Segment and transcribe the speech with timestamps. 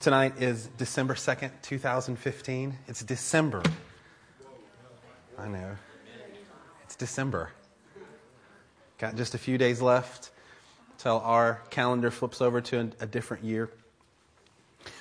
[0.00, 2.78] Tonight is December 2nd, 2015.
[2.86, 3.64] It's December.
[5.36, 5.76] I know.
[6.84, 7.50] It's December.
[8.98, 10.30] Got just a few days left
[10.98, 13.70] till our calendar flips over to a, different year.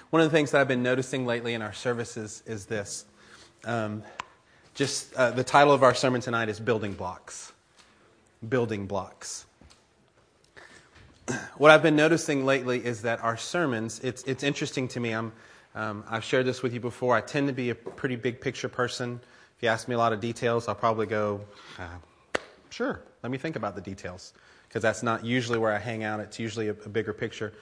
[0.10, 3.06] One of the things that I've been noticing lately in our services is this.
[3.66, 4.02] Um,
[4.74, 7.52] just uh, the title of our sermon tonight is Building Blocks.
[8.50, 9.46] Building Blocks
[11.58, 15.12] what I've been noticing lately is that our sermons, it's, it's interesting to me.
[15.12, 15.32] I'm,
[15.76, 17.16] um, I've shared this with you before.
[17.16, 19.20] I tend to be a pretty big picture person.
[19.58, 21.42] If you ask me a lot of details, I'll probably go,
[21.80, 24.34] uh, sure, let me think about the details.
[24.68, 27.54] Because that's not usually where I hang out, it's usually a, a bigger picture.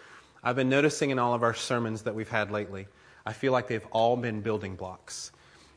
[0.44, 2.88] I've been noticing in all of our sermons that we've had lately,
[3.26, 5.32] I feel like they've all been building blocks.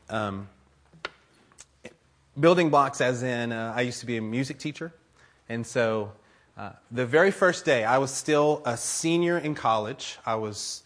[0.09, 0.47] Um,
[2.39, 4.93] building blocks, as in, uh, I used to be a music teacher.
[5.47, 6.11] And so
[6.59, 10.17] uh, the very first day, I was still a senior in college.
[10.25, 10.83] I was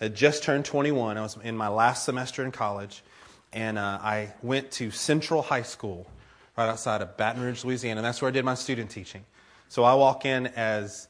[0.00, 1.16] had just turned 21.
[1.16, 3.04] I was in my last semester in college,
[3.52, 6.08] and uh, I went to Central High School
[6.56, 9.24] right outside of Baton Rouge, Louisiana, and that's where I did my student teaching.
[9.68, 11.06] So I walk in as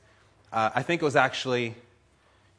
[0.52, 1.74] uh, I think it was actually,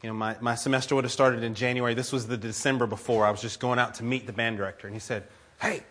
[0.01, 1.93] you know, my, my semester would have started in January.
[1.93, 3.27] This was the December before.
[3.27, 5.27] I was just going out to meet the band director, and he said,
[5.61, 5.83] "Hey,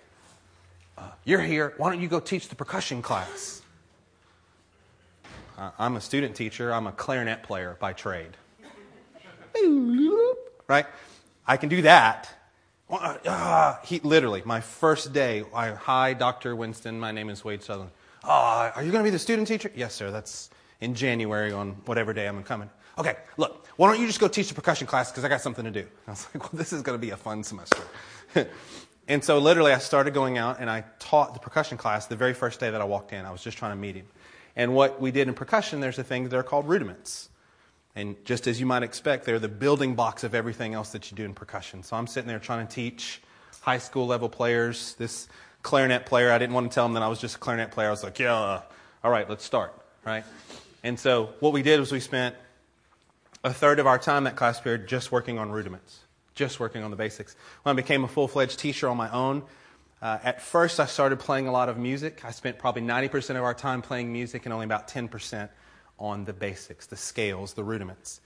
[0.99, 1.75] uh, you're here.
[1.77, 3.63] Why don't you go teach the percussion class?"
[5.79, 8.37] I'm a student teacher, I'm a clarinet player by trade.
[10.69, 10.87] right?
[11.47, 12.31] I can do that.
[12.89, 16.57] Uh, he, literally, my first day, I, hi, Dr.
[16.57, 17.93] Winston, my name is Wade Sutherland.
[18.25, 19.71] Oh, are you going to be the student teacher?
[19.75, 20.11] Yes, sir.
[20.11, 20.51] That's
[20.81, 22.71] in January on whatever day I'm coming.
[22.99, 25.65] Okay, look, why don't you just go teach the percussion class because I got something
[25.65, 25.87] to do.
[26.07, 27.83] I was like, well, this is going to be a fun semester.
[29.09, 32.35] and so literally, I started going out and I taught the percussion class the very
[32.35, 33.27] first day that I walked in.
[33.27, 34.07] I was just trying to meet him.
[34.57, 37.29] And what we did in percussion, there's a thing that are called rudiments.
[37.95, 41.17] And just as you might expect, they're the building blocks of everything else that you
[41.17, 41.83] do in percussion.
[41.83, 43.21] So I'm sitting there trying to teach
[43.61, 44.95] high school level players.
[44.95, 45.29] This
[45.63, 47.89] clarinet player, I didn't want to tell him that I was just a clarinet player.
[47.89, 48.63] I was like, yeah, uh,
[49.03, 50.25] all right, let's start, right?
[50.83, 52.35] And so what we did was we spent
[53.45, 56.01] a third of our time that class period just working on rudiments,
[56.35, 57.37] just working on the basics.
[57.63, 59.43] When I became a full fledged teacher on my own,
[60.03, 62.25] uh, at first, I started playing a lot of music.
[62.25, 65.49] I spent probably 90% of our time playing music and only about 10%
[65.99, 68.21] on the basics, the scales, the rudiments.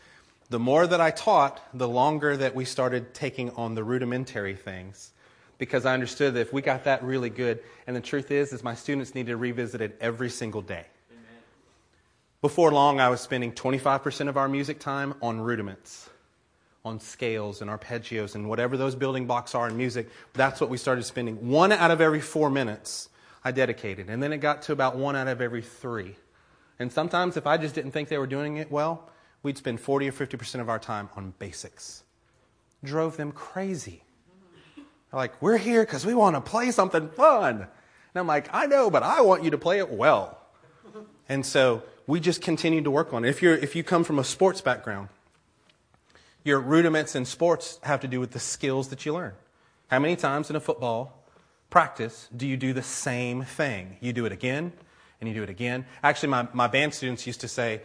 [0.51, 5.11] The more that I taught, the longer that we started taking on the rudimentary things
[5.59, 8.62] because I understood that if we got that really good, and the truth is, is
[8.62, 10.85] my students need to revisit it every single day.
[11.11, 11.43] Amen.
[12.43, 16.11] Before long, I was spending 25% of our music time on rudiments
[16.84, 20.11] on scales and arpeggios and whatever those building blocks are in music.
[20.34, 21.49] That's what we started spending.
[21.49, 23.09] One out of every four minutes
[23.43, 24.11] I dedicated.
[24.11, 26.17] And then it got to about one out of every three.
[26.78, 29.09] And sometimes, if I just didn't think they were doing it well,
[29.43, 32.03] we'd spend 40 or 50% of our time on basics.
[32.83, 34.03] Drove them crazy.
[34.77, 34.84] They're
[35.21, 37.56] like, we're here because we want to play something fun.
[37.56, 37.67] And
[38.15, 40.39] I'm like, I know, but I want you to play it well.
[41.31, 43.31] And so we just continued to work on it.
[43.31, 45.09] If, you're, if you come from a sports background,
[46.44, 49.32] your rudiments in sports have to do with the skills that you learn.
[49.88, 51.25] How many times in a football
[51.71, 53.97] practice do you do the same thing?
[54.00, 54.72] You do it again
[55.21, 55.87] and you do it again.
[56.03, 57.81] Actually, my, my band students used to say,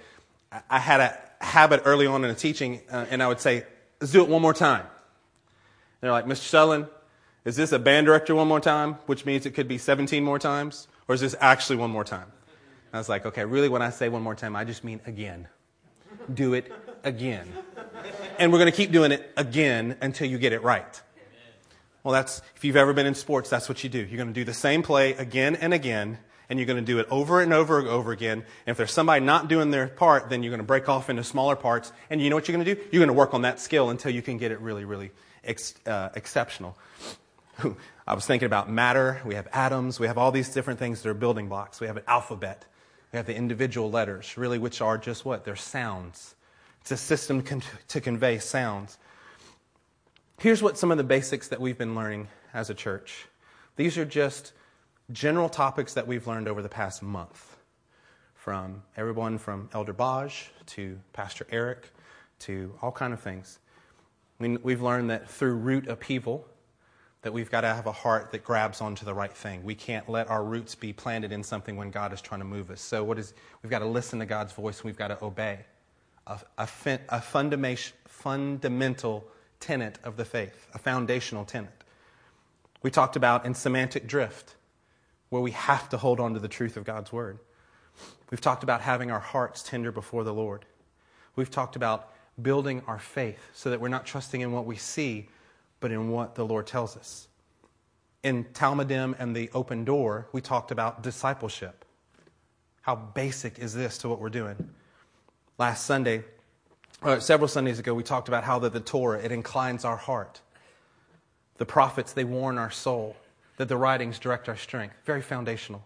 [0.70, 3.66] I had a habit early on in the teaching, uh, and I would say,
[4.02, 4.82] let's do it one more time.
[4.82, 4.90] And
[6.02, 6.48] they're like, Mr.
[6.48, 6.88] Sutherland,
[7.46, 10.40] is this a band director one more time, which means it could be 17 more
[10.40, 10.88] times?
[11.08, 12.24] Or is this actually one more time?
[12.24, 15.00] And I was like, okay, really, when I say one more time, I just mean
[15.06, 15.48] again.
[16.34, 16.72] Do it
[17.04, 17.54] again
[18.38, 21.02] and we're going to keep doing it again until you get it right.
[22.04, 24.00] Well, that's, if you've ever been in sports, that's what you do.
[24.00, 26.18] You're going to do the same play again and again,
[26.50, 28.40] and you're going to do it over and over and over again.
[28.40, 31.24] And if there's somebody not doing their part, then you're going to break off into
[31.24, 31.92] smaller parts.
[32.10, 32.82] And you know what you're going to do?
[32.92, 35.12] You're going to work on that skill until you can get it really, really
[35.44, 36.78] ex- uh, exceptional.
[38.08, 39.22] I was thinking about matter.
[39.26, 40.00] We have atoms.
[40.00, 41.82] We have all these different things that are building blocks.
[41.82, 42.66] We have an alphabet.
[43.12, 45.44] We have the individual letters, really, which are just what?
[45.44, 46.36] They're sounds.
[46.82, 48.98] It's a system con- to convey sounds.
[50.40, 53.28] Here's what some of the basics that we've been learning as a church.
[53.76, 54.54] These are just
[55.12, 57.58] general topics that we've learned over the past month.
[58.36, 61.92] From everyone from Elder Baj to Pastor Eric
[62.40, 63.60] to all kind of things.
[64.40, 66.48] we've learned that through root upheaval,
[67.22, 69.62] that we've got to have a heart that grabs onto the right thing.
[69.64, 72.72] We can't let our roots be planted in something when God is trying to move
[72.72, 72.80] us.
[72.80, 75.60] So what is we've got to listen to God's voice and we've got to obey
[76.30, 76.70] a, a,
[77.10, 77.22] a
[78.08, 79.28] fundamental
[79.60, 81.84] tenet of the faith, a foundational tenet.
[82.82, 84.56] We talked about in semantic drift,
[85.30, 87.40] where we have to hold on to the truth of God's word.
[88.32, 90.66] We've talked about having our hearts tender before the Lord.
[91.36, 92.12] We've talked about
[92.42, 95.28] building our faith so that we're not trusting in what we see,
[95.80, 97.28] but in what the Lord tells us.
[98.24, 101.86] In Talmidim and the open door, we talked about discipleship.
[102.82, 104.70] How basic is this to what we're doing?
[105.60, 106.24] Last Sunday,
[107.04, 110.40] uh, several Sundays ago, we talked about how that the Torah, it inclines our heart.
[111.58, 113.18] The prophets, they warn our soul.
[113.58, 114.96] That the writings direct our strength.
[115.04, 115.84] Very foundational.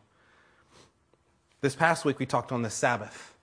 [1.62, 3.34] This past week, we talked on the Sabbath.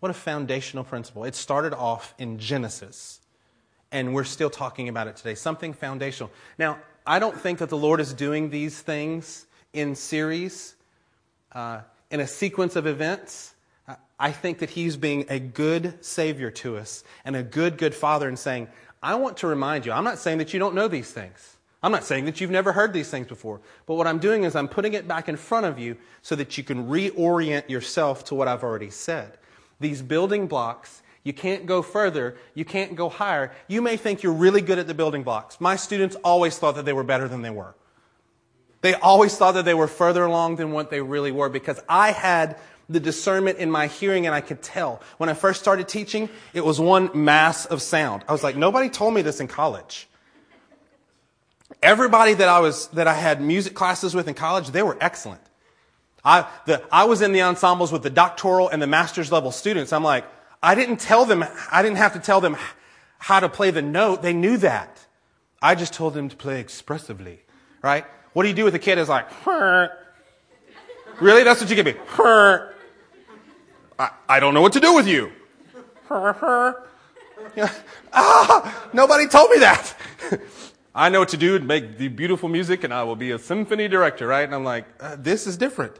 [0.00, 1.22] What a foundational principle.
[1.22, 3.20] It started off in Genesis,
[3.92, 5.36] and we're still talking about it today.
[5.36, 6.32] Something foundational.
[6.58, 10.74] Now, I don't think that the Lord is doing these things in series,
[11.52, 13.54] uh, in a sequence of events.
[14.22, 18.28] I think that He's being a good Savior to us and a good, good Father
[18.28, 18.68] and saying,
[19.02, 21.56] I want to remind you, I'm not saying that you don't know these things.
[21.82, 23.60] I'm not saying that you've never heard these things before.
[23.84, 26.56] But what I'm doing is I'm putting it back in front of you so that
[26.56, 29.38] you can reorient yourself to what I've already said.
[29.80, 33.50] These building blocks, you can't go further, you can't go higher.
[33.66, 35.60] You may think you're really good at the building blocks.
[35.60, 37.74] My students always thought that they were better than they were.
[38.82, 42.10] They always thought that they were further along than what they really were because I
[42.10, 45.00] had the discernment in my hearing and I could tell.
[45.18, 48.24] When I first started teaching, it was one mass of sound.
[48.28, 50.08] I was like, nobody told me this in college.
[51.82, 55.40] Everybody that I was, that I had music classes with in college, they were excellent.
[56.24, 59.92] I, the, I was in the ensembles with the doctoral and the master's level students.
[59.92, 60.24] I'm like,
[60.62, 62.56] I didn't tell them, I didn't have to tell them
[63.18, 64.22] how to play the note.
[64.22, 65.04] They knew that.
[65.60, 67.40] I just told them to play expressively,
[67.82, 68.04] right?
[68.32, 69.28] What do you do with a kid that's like,
[71.20, 71.44] really?
[71.44, 71.94] That's what you give me.
[73.98, 75.32] I, I don't know what to do with you.
[76.08, 76.88] her her
[78.12, 79.94] ah, nobody told me that.
[80.94, 83.38] I know what to do and make the beautiful music and I will be a
[83.38, 84.44] symphony director, right?
[84.44, 85.94] And I'm like, uh, this is different.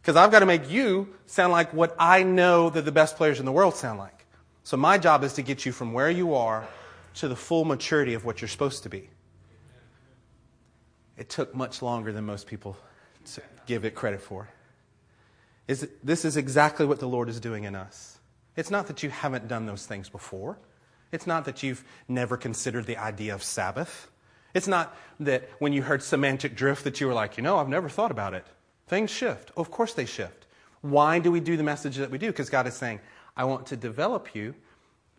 [0.00, 3.40] Because I've got to make you sound like what I know that the best players
[3.40, 4.26] in the world sound like.
[4.62, 6.66] So my job is to get you from where you are
[7.14, 9.08] to the full maturity of what you're supposed to be.
[11.16, 12.76] It took much longer than most people
[13.66, 14.48] give it credit for.
[15.68, 18.18] Is this is exactly what the Lord is doing in us.
[18.56, 20.58] It's not that you haven't done those things before.
[21.12, 24.10] It's not that you've never considered the idea of Sabbath.
[24.54, 27.68] It's not that when you heard semantic drift that you were like, you know, I've
[27.68, 28.46] never thought about it.
[28.86, 29.50] Things shift.
[29.56, 30.46] Of course they shift.
[30.80, 32.28] Why do we do the message that we do?
[32.28, 33.00] Because God is saying,
[33.36, 34.54] I want to develop you.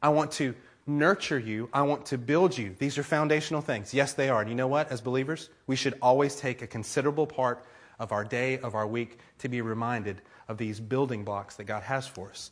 [0.01, 0.55] I want to
[0.87, 1.69] nurture you.
[1.73, 2.75] I want to build you.
[2.79, 3.93] These are foundational things.
[3.93, 4.41] Yes, they are.
[4.41, 4.91] And you know what?
[4.91, 7.63] As believers, we should always take a considerable part
[7.99, 11.83] of our day, of our week, to be reminded of these building blocks that God
[11.83, 12.51] has for us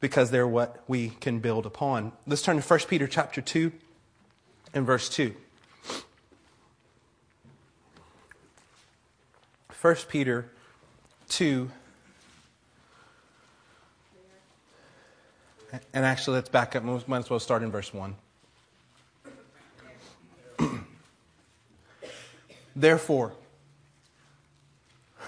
[0.00, 2.12] because they're what we can build upon.
[2.26, 3.72] Let's turn to 1 Peter chapter 2
[4.74, 5.34] and verse 2.
[9.80, 10.50] 1 Peter
[11.28, 11.70] 2.
[15.92, 16.84] And actually, let's back up.
[16.84, 18.14] Might as well start in verse 1.
[22.76, 23.32] Therefore,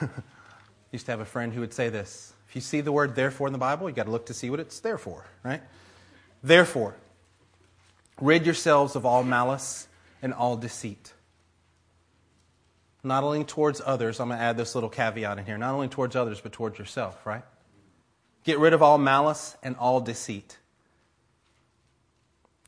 [0.92, 2.32] used to have a friend who would say this.
[2.48, 4.50] If you see the word therefore in the Bible, you've got to look to see
[4.50, 5.62] what it's there for, right?
[6.42, 6.94] Therefore,
[8.20, 9.88] rid yourselves of all malice
[10.22, 11.14] and all deceit
[13.04, 15.88] not only towards others, I'm going to add this little caveat in here, not only
[15.88, 17.44] towards others, but towards yourself, right?
[18.44, 20.58] Get rid of all malice and all deceit,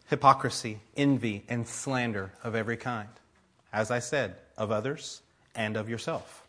[0.09, 3.09] hypocrisy, envy, and slander of every kind.
[3.73, 5.23] As I said, of others
[5.55, 6.46] and of yourself.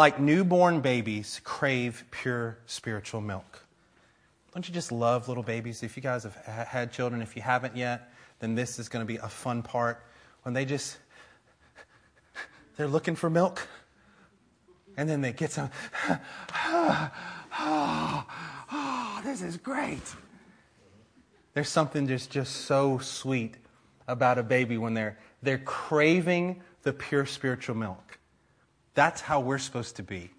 [0.00, 3.66] Like newborn babies, crave pure spiritual milk.
[4.54, 5.82] Don't you just love little babies?
[5.82, 9.06] If you guys have had children, if you haven't yet, then this is going to
[9.06, 10.02] be a fun part
[10.42, 10.96] when they just
[12.78, 13.68] they're looking for milk.
[14.96, 15.68] And then they get some,
[16.08, 17.10] oh,
[18.72, 20.14] oh, this is great.
[21.52, 23.56] There's something just, just so sweet
[24.08, 28.16] about a baby when they're, they're craving the pure spiritual milk.
[28.94, 30.30] That's how we're supposed to be.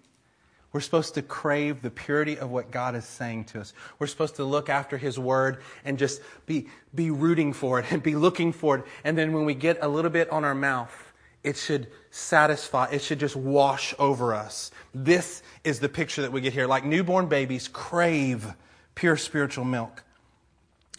[0.72, 3.74] We're supposed to crave the purity of what God is saying to us.
[3.98, 8.02] We're supposed to look after His Word and just be, be rooting for it and
[8.02, 8.84] be looking for it.
[9.04, 11.12] And then when we get a little bit on our mouth,
[11.44, 14.70] it should satisfy, it should just wash over us.
[14.94, 16.66] This is the picture that we get here.
[16.66, 18.54] Like newborn babies crave
[18.94, 20.04] pure spiritual milk,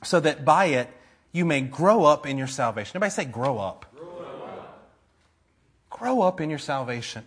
[0.03, 0.89] so that by it
[1.31, 2.91] you may grow up in your salvation.
[2.91, 3.86] Everybody say, grow up.
[3.95, 4.89] Grow up,
[5.89, 7.25] grow up in your salvation.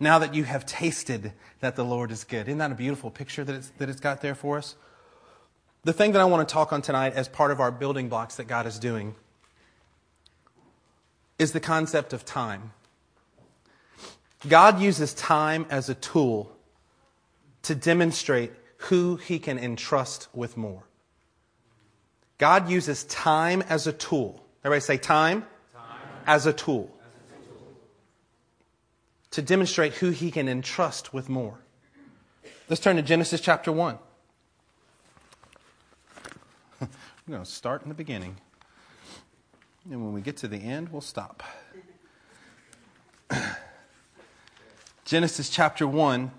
[0.00, 2.48] Now that you have tasted that the Lord is good.
[2.48, 4.76] Isn't that a beautiful picture that it's, that it's got there for us?
[5.84, 8.36] The thing that I want to talk on tonight as part of our building blocks
[8.36, 9.14] that God is doing
[11.38, 12.72] is the concept of time.
[14.48, 16.52] God uses time as a tool
[17.62, 20.84] to demonstrate who he can entrust with more.
[22.38, 24.44] God uses time as a tool.
[24.64, 25.82] Everybody say time, time.
[26.26, 26.82] As, a tool.
[26.82, 26.97] as a tool
[29.30, 31.58] to demonstrate who he can entrust with more.
[32.68, 33.98] Let's turn to Genesis chapter 1.
[36.80, 36.88] We're
[37.28, 38.36] going to start in the beginning.
[39.90, 41.42] And when we get to the end, we'll stop.
[45.04, 46.30] Genesis chapter 1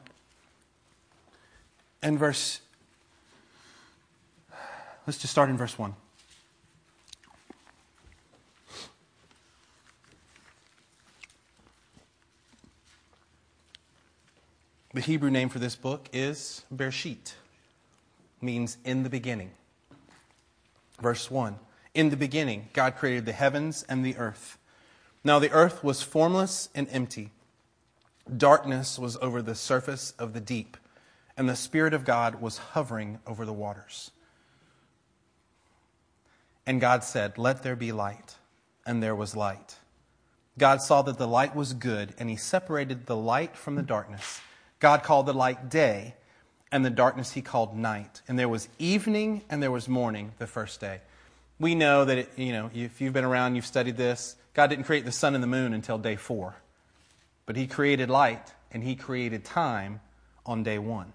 [2.02, 2.62] and verse.
[5.08, 5.96] Let's just start in verse 1.
[15.00, 17.36] The Hebrew name for this book is Bereshit,
[18.42, 19.52] means in the beginning.
[21.02, 21.58] Verse 1
[21.94, 24.58] In the beginning, God created the heavens and the earth.
[25.24, 27.32] Now the earth was formless and empty.
[28.36, 30.76] Darkness was over the surface of the deep,
[31.38, 34.12] and the Spirit of God was hovering over the waters.
[36.68, 38.36] And God said, Let there be light.
[38.86, 39.78] And there was light.
[40.58, 44.42] God saw that the light was good, and He separated the light from the darkness.
[44.80, 46.16] God called the light day,
[46.72, 48.22] and the darkness he called night.
[48.28, 51.02] And there was evening and there was morning the first day.
[51.60, 54.86] We know that, it, you know, if you've been around, you've studied this, God didn't
[54.86, 56.56] create the sun and the moon until day four.
[57.46, 60.00] But he created light and he created time
[60.46, 61.14] on day one.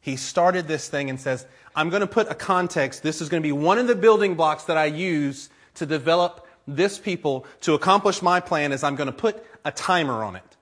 [0.00, 3.02] He started this thing and says, I'm going to put a context.
[3.02, 6.46] This is going to be one of the building blocks that I use to develop
[6.66, 10.56] this people to accomplish my plan is I'm going to put a timer on it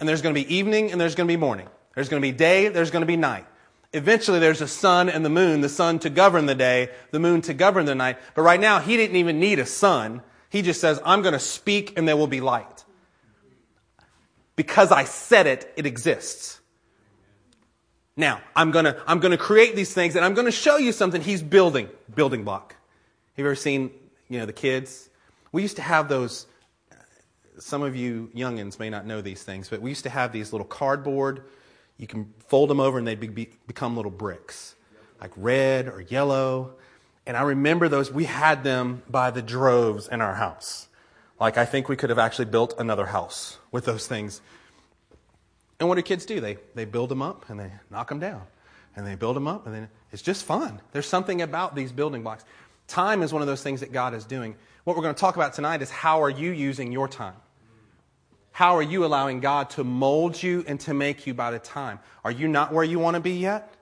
[0.00, 1.68] and there's going to be evening and there's going to be morning.
[1.94, 3.46] There's going to be day, there's going to be night.
[3.92, 7.42] Eventually, there's a sun and the moon, the sun to govern the day, the moon
[7.42, 8.18] to govern the night.
[8.34, 10.22] But right now, he didn't even need a sun.
[10.48, 12.84] He just says, I'm going to speak and there will be light.
[14.56, 16.60] Because I said it, it exists.
[18.16, 20.76] Now, I'm going to, I'm going to create these things and I'm going to show
[20.76, 21.88] you something he's building.
[22.14, 22.76] Building block.
[23.36, 23.90] Have you ever seen,
[24.28, 25.10] you know, the kids?
[25.52, 26.46] We used to have those
[27.60, 30.52] some of you youngins may not know these things, but we used to have these
[30.52, 31.44] little cardboard.
[31.98, 34.74] You can fold them over and they'd be, become little bricks,
[35.20, 36.72] like red or yellow.
[37.26, 40.88] And I remember those, we had them by the droves in our house.
[41.38, 44.40] Like, I think we could have actually built another house with those things.
[45.78, 46.40] And what do kids do?
[46.40, 48.42] They, they build them up and they knock them down.
[48.96, 50.80] And they build them up and then it's just fun.
[50.92, 52.44] There's something about these building blocks.
[52.88, 54.56] Time is one of those things that God is doing.
[54.84, 57.36] What we're going to talk about tonight is how are you using your time?
[58.52, 62.00] How are you allowing God to mold you and to make you by the time?
[62.24, 63.74] Are you not where you want to be yet?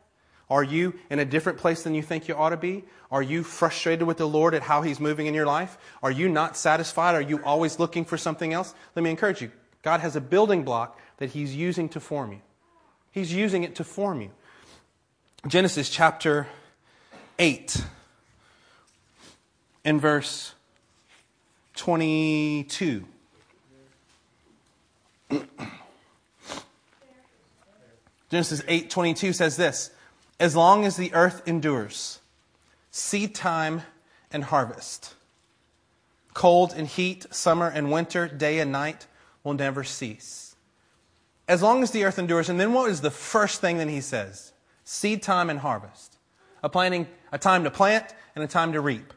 [0.51, 2.85] Are you in a different place than you think you ought to be?
[3.11, 5.79] Are you frustrated with the Lord at how He's moving in your life?
[6.03, 7.15] Are you not satisfied?
[7.15, 8.75] Are you always looking for something else?
[8.95, 9.51] Let me encourage you.
[9.83, 12.41] God has a building block that He's using to form you.
[13.11, 14.31] He's using it to form you.
[15.47, 16.47] Genesis chapter
[17.39, 17.85] 8,
[19.85, 20.55] in verse
[21.77, 23.05] 22.
[28.31, 29.91] Genesis 8:22 says this,
[30.41, 32.21] as long as the earth endures,
[32.91, 33.83] seed time
[34.31, 35.15] and harvest,
[36.35, 39.07] cold and heat, summer and winter, day and night
[39.43, 40.55] will never cease.
[41.49, 44.01] As long as the earth endures, and then what is the first thing that he
[44.01, 44.53] says?
[44.85, 46.17] Seed time and harvest.
[46.63, 49.15] A planting, a time to plant and a time to reap.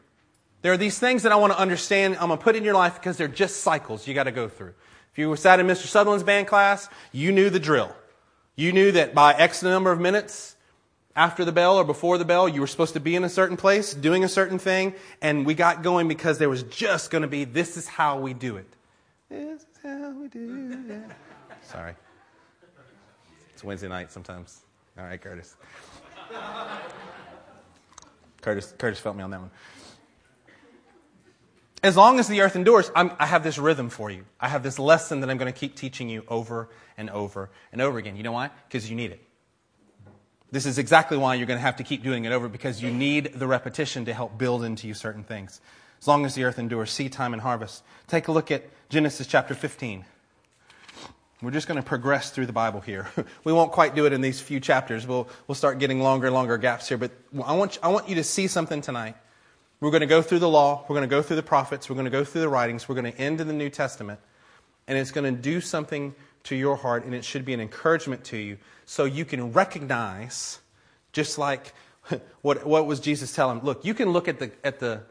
[0.62, 2.74] There are these things that I want to understand, I'm going to put in your
[2.74, 4.74] life because they're just cycles you got to go through.
[5.12, 5.86] If you were sat in Mr.
[5.86, 7.94] Sutherland's band class, you knew the drill.
[8.56, 10.56] You knew that by X number of minutes
[11.14, 13.58] after the bell or before the bell, you were supposed to be in a certain
[13.58, 17.28] place, doing a certain thing, and we got going because there was just going to
[17.28, 18.66] be, this is how we do it.
[19.28, 21.02] This is how we do it.
[21.62, 21.94] Sorry.
[23.52, 24.62] It's Wednesday night sometimes.
[24.98, 25.56] All right, Curtis.
[28.40, 29.50] Curtis, Curtis felt me on that one
[31.82, 34.24] as long as the earth endures, I'm, i have this rhythm for you.
[34.40, 37.80] I have this lesson that I'm going to keep teaching you over and over and
[37.80, 38.16] over again.
[38.16, 38.50] You know why?
[38.68, 39.20] Because you need it.
[40.52, 42.90] This is exactly why you're going to have to keep doing it over because you
[42.90, 45.60] need the repetition to help build into you certain things.
[46.00, 47.82] As long as the earth endures, seed time and harvest.
[48.06, 50.04] Take a look at Genesis chapter 15.
[51.40, 53.08] We're just going to progress through the Bible here.
[53.44, 55.06] we won't quite do it in these few chapters.
[55.06, 56.98] We'll, we'll start getting longer and longer gaps here.
[56.98, 57.10] But
[57.44, 59.16] I want, I want you to see something tonight
[59.82, 61.96] we're going to go through the law, we're going to go through the prophets, we're
[61.96, 64.20] going to go through the writings, we're going to end in the New Testament,
[64.86, 68.22] and it's going to do something to your heart, and it should be an encouragement
[68.26, 70.60] to you so you can recognize,
[71.12, 71.74] just like
[72.42, 73.58] what, what was Jesus telling?
[73.64, 75.02] Look, you can look at the, at the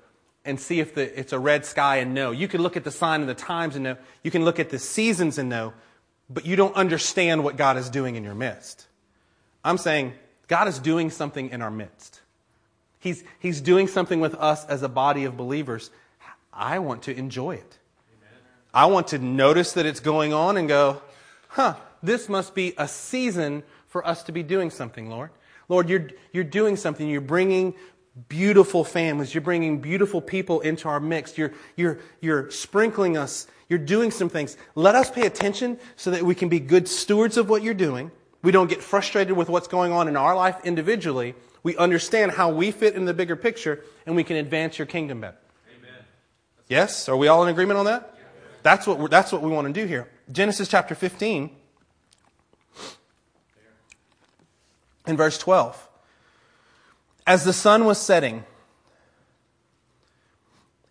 [0.45, 2.31] and see if the, it's a red sky and know.
[2.31, 3.97] You can look at the sign of the times and know.
[4.23, 5.73] You can look at the seasons and know,
[6.29, 8.87] but you don't understand what God is doing in your midst.
[9.65, 10.13] I'm saying
[10.47, 12.20] God is doing something in our midst.
[13.01, 15.89] He's, he's doing something with us as a body of believers.
[16.53, 17.77] I want to enjoy it.
[18.73, 21.01] I want to notice that it's going on and go,
[21.49, 25.31] huh, this must be a season for us to be doing something, Lord.
[25.67, 27.09] Lord, you're, you're doing something.
[27.09, 27.73] You're bringing
[28.29, 29.33] beautiful families.
[29.33, 31.39] You're bringing beautiful people into our mix.
[31.39, 33.47] You're, you're, you're sprinkling us.
[33.67, 34.57] You're doing some things.
[34.75, 38.11] Let us pay attention so that we can be good stewards of what you're doing.
[38.43, 41.33] We don't get frustrated with what's going on in our life individually.
[41.63, 45.21] We understand how we fit in the bigger picture, and we can advance your kingdom
[45.21, 45.37] better.
[45.77, 46.05] Amen.
[46.67, 47.07] Yes?
[47.07, 48.17] Are we all in agreement on that?
[48.63, 50.07] That's what, that's what we want to do here.
[50.31, 51.49] Genesis chapter 15,
[55.07, 55.87] in verse 12.
[57.25, 58.43] As the sun was setting,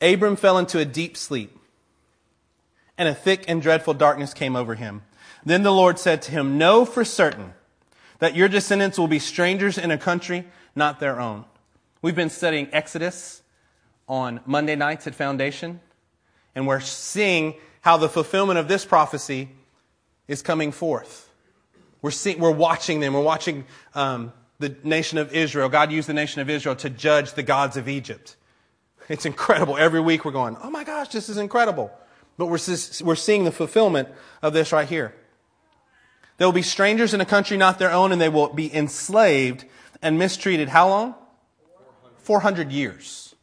[0.00, 1.56] Abram fell into a deep sleep,
[2.96, 5.02] and a thick and dreadful darkness came over him.
[5.44, 7.54] Then the Lord said to him, Know for certain
[8.18, 11.44] that your descendants will be strangers in a country not their own.
[12.02, 13.42] We've been studying Exodus
[14.08, 15.80] on Monday nights at Foundation,
[16.54, 19.48] and we're seeing how the fulfillment of this prophecy
[20.28, 21.30] is coming forth.
[22.02, 23.12] We're, seeing, we're watching them.
[23.12, 25.68] We're watching um, the nation of Israel.
[25.68, 28.36] God used the nation of Israel to judge the gods of Egypt.
[29.08, 29.76] It's incredible.
[29.76, 31.90] Every week we're going, oh my gosh, this is incredible.
[32.38, 32.58] But we're,
[33.02, 34.08] we're seeing the fulfillment
[34.40, 35.14] of this right here.
[36.38, 39.66] They will be strangers in a country not their own, and they will be enslaved
[40.02, 41.14] and mistreated how long?
[42.18, 43.34] 400 years.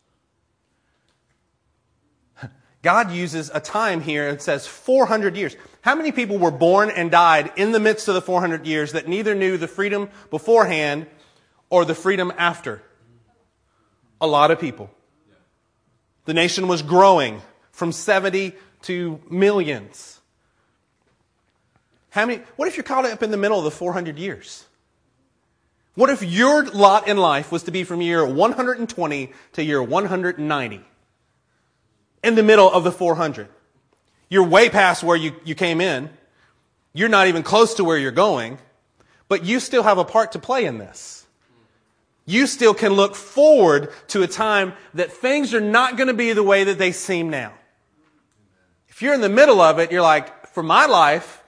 [2.83, 5.57] God uses a time here, and says 400 years.
[5.81, 9.07] How many people were born and died in the midst of the 400 years that
[9.07, 11.07] neither knew the freedom beforehand
[11.69, 12.81] or the freedom after?
[14.21, 14.89] A lot of people.
[16.25, 20.19] The nation was growing from 70 to millions.
[22.11, 24.66] How many, what if you're caught up in the middle of the 400 years?
[25.97, 30.81] What if your lot in life was to be from year 120 to year 190?
[32.23, 33.47] In the middle of the 400.
[34.29, 36.11] You're way past where you, you came in.
[36.93, 38.59] You're not even close to where you're going,
[39.27, 41.25] but you still have a part to play in this.
[42.27, 46.31] You still can look forward to a time that things are not going to be
[46.31, 47.53] the way that they seem now.
[48.87, 51.43] If you're in the middle of it, you're like, for my life,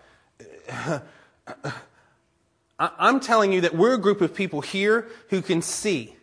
[2.80, 6.16] I'm telling you that we're a group of people here who can see,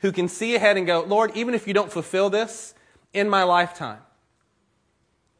[0.00, 2.74] who can see ahead and go, Lord, even if you don't fulfill this
[3.12, 3.98] in my lifetime,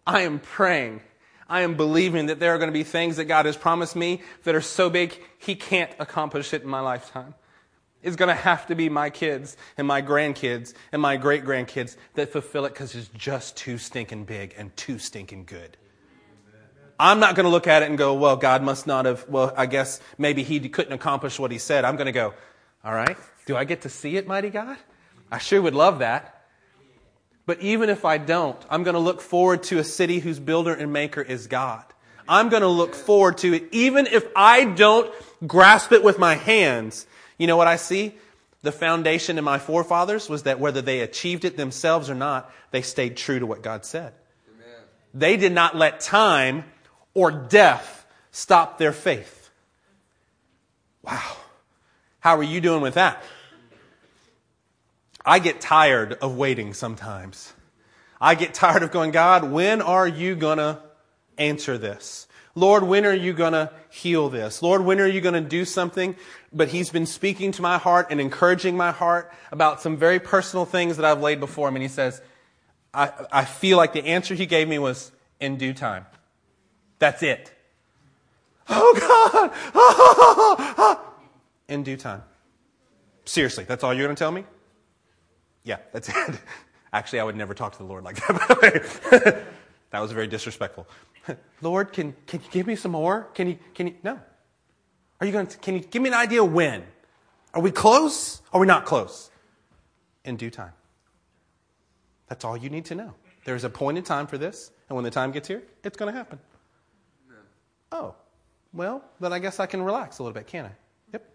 [0.05, 1.03] I am praying.
[1.49, 4.23] I am believing that there are going to be things that God has promised me
[4.43, 7.35] that are so big, He can't accomplish it in my lifetime.
[8.03, 11.97] It's going to have to be my kids and my grandkids and my great grandkids
[12.15, 15.77] that fulfill it because it's just too stinking big and too stinking good.
[16.99, 19.53] I'm not going to look at it and go, well, God must not have, well,
[19.57, 21.85] I guess maybe he couldn't accomplish what he said.
[21.85, 22.33] I'm going to go,
[22.85, 24.77] all right, do I get to see it, mighty God?
[25.31, 26.33] I sure would love that.
[27.45, 30.75] But even if I don't, I'm going to look forward to a city whose builder
[30.75, 31.85] and maker is God.
[32.29, 35.13] I'm going to look forward to it, even if I don't
[35.47, 37.07] grasp it with my hands.
[37.39, 38.15] You know what I see?
[38.63, 42.83] The foundation in my forefathers was that whether they achieved it themselves or not, they
[42.83, 44.13] stayed true to what God said.
[44.53, 44.81] Amen.
[45.15, 46.65] They did not let time
[47.17, 49.51] or death stop their faith.
[51.03, 51.37] Wow.
[52.21, 53.25] How are you doing with that?
[55.25, 57.55] I get tired of waiting sometimes.
[58.21, 60.79] I get tired of going, God, when are you going to
[61.39, 62.29] answer this?
[62.55, 64.63] Lord, when are you going to heal this?
[64.63, 66.17] Lord, when are you going to do something?
[66.53, 70.67] But He's been speaking to my heart and encouraging my heart about some very personal
[70.67, 71.77] things that I've laid before Him.
[71.77, 72.21] And He says,
[72.93, 76.05] I, I feel like the answer He gave me was in due time.
[76.99, 77.53] That's it.
[78.69, 79.51] Oh
[80.87, 80.99] God!
[81.69, 82.23] In due time.
[83.25, 84.45] Seriously, that's all you're going to tell me?
[85.65, 86.41] Yeah, that's it.
[86.93, 89.43] Actually, I would never talk to the Lord like that.
[89.91, 90.87] that was very disrespectful.
[91.61, 93.29] Lord, can, can you give me some more?
[93.35, 94.19] Can you, can you, no.
[95.21, 96.85] Are you going to, can you give me an idea when?
[97.53, 98.41] Are we close?
[98.53, 99.31] Are we not close?
[100.25, 100.73] In due time.
[102.29, 103.15] That's all you need to know.
[103.45, 106.13] There's a point in time for this, and when the time gets here, it's going
[106.13, 106.39] to happen.
[107.99, 108.15] Oh,
[108.75, 110.71] well, then I guess I can relax a little bit, can I?
[111.15, 111.31] Yep.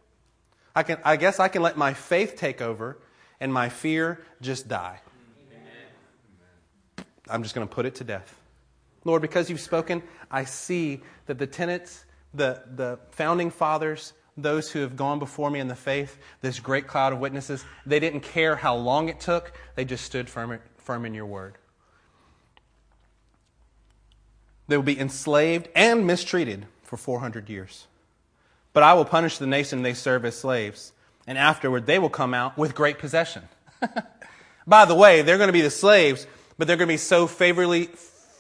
[0.76, 3.00] I, can, I guess I can let my faith take over
[3.40, 5.00] and my fear just die.
[5.52, 7.06] Amen.
[7.28, 8.36] I'm just going to put it to death.
[9.06, 14.82] Lord, because you've spoken, I see that the tenets, the, the founding fathers, those who
[14.82, 18.56] have gone before me in the faith, this great cloud of witnesses, they didn't care
[18.56, 21.58] how long it took, they just stood firm, firm in your word.
[24.72, 27.88] They will be enslaved and mistreated for 400 years.
[28.72, 30.94] But I will punish the nation they serve as slaves,
[31.28, 33.44] and afterward they will come out with great possession.
[34.66, 36.26] By the way, they're going to be the slaves,
[36.58, 37.88] but they're going to be so favorably,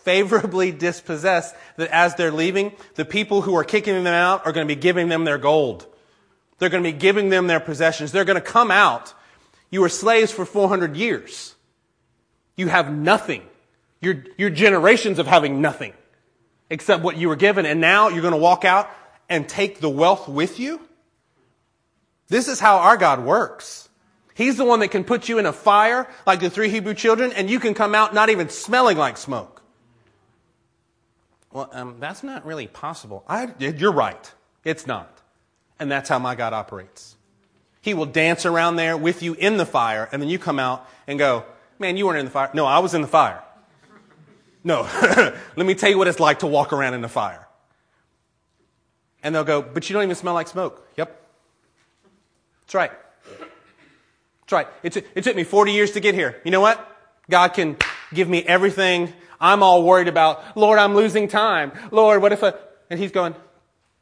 [0.06, 4.65] favorably dispossessed that as they're leaving, the people who are kicking them out are going
[4.65, 5.86] to be giving them their gold.
[6.60, 8.13] They're going to be giving them their possessions.
[8.13, 9.13] They're going to come out.
[9.70, 11.56] You were slaves for 400 years.
[12.56, 13.44] You have nothing.
[14.00, 15.91] Your, your generations of having nothing
[16.71, 17.67] except what you were given.
[17.67, 18.89] And now you're going to walk out
[19.29, 20.81] and take the wealth with you?
[22.29, 23.89] This is how our God works.
[24.34, 27.34] He's the one that can put you in a fire like the three Hebrew children
[27.34, 29.62] and you can come out not even smelling like smoke.
[31.51, 33.25] Well, um, that's not really possible.
[33.27, 34.31] I, you're right.
[34.63, 35.19] It's not.
[35.77, 37.17] And that's how my God operates.
[37.81, 40.88] He will dance around there with you in the fire and then you come out
[41.05, 41.43] and go,
[41.79, 42.49] man, you weren't in the fire.
[42.53, 43.43] No, I was in the fire.
[44.63, 44.82] No,
[45.56, 47.47] let me tell you what it's like to walk around in the fire.
[49.24, 50.88] And they'll go, but you don't even smell like smoke.
[50.97, 51.21] Yep.
[52.62, 52.91] That's right.
[54.41, 54.67] That's right.
[54.84, 56.41] It, t- it took me 40 years to get here.
[56.43, 56.88] You know what?
[57.30, 57.78] God can
[58.13, 60.56] give me everything I'm all worried about.
[60.56, 61.71] Lord, I'm losing time.
[61.91, 62.58] Lord, what if a,
[62.89, 63.36] and he's going,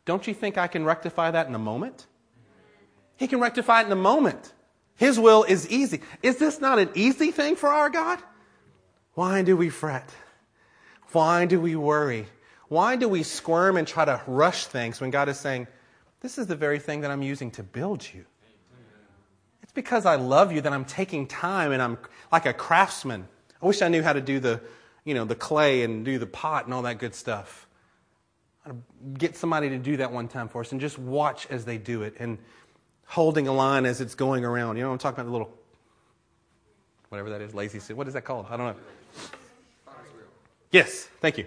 [0.06, 2.06] don't you think I can rectify that in a moment?
[3.16, 4.54] He can rectify it in a moment.
[4.96, 6.02] His will is easy.
[6.22, 8.20] Is this not an easy thing for our God?
[9.14, 10.10] Why do we fret?
[11.12, 12.28] Why do we worry?
[12.68, 15.68] Why do we squirm and try to rush things when God is saying,
[16.22, 18.26] This is the very thing that I'm using to build you?
[19.64, 21.98] It's because I love you that I'm taking time and I'm
[22.32, 23.28] like a craftsman.
[23.62, 24.62] I wish I knew how to do the,
[25.04, 27.68] you know, the clay and do the pot and all that good stuff.
[28.66, 28.76] I'd
[29.18, 32.04] get somebody to do that one time for us and just watch as they do
[32.04, 32.38] it and
[33.06, 34.78] holding a line as it's going around.
[34.78, 35.54] You know, I'm talking about the little,
[37.10, 37.80] whatever that is, lazy.
[37.80, 37.98] Suit.
[37.98, 38.46] What is that called?
[38.50, 39.39] I don't know.
[40.72, 41.46] Yes, thank you.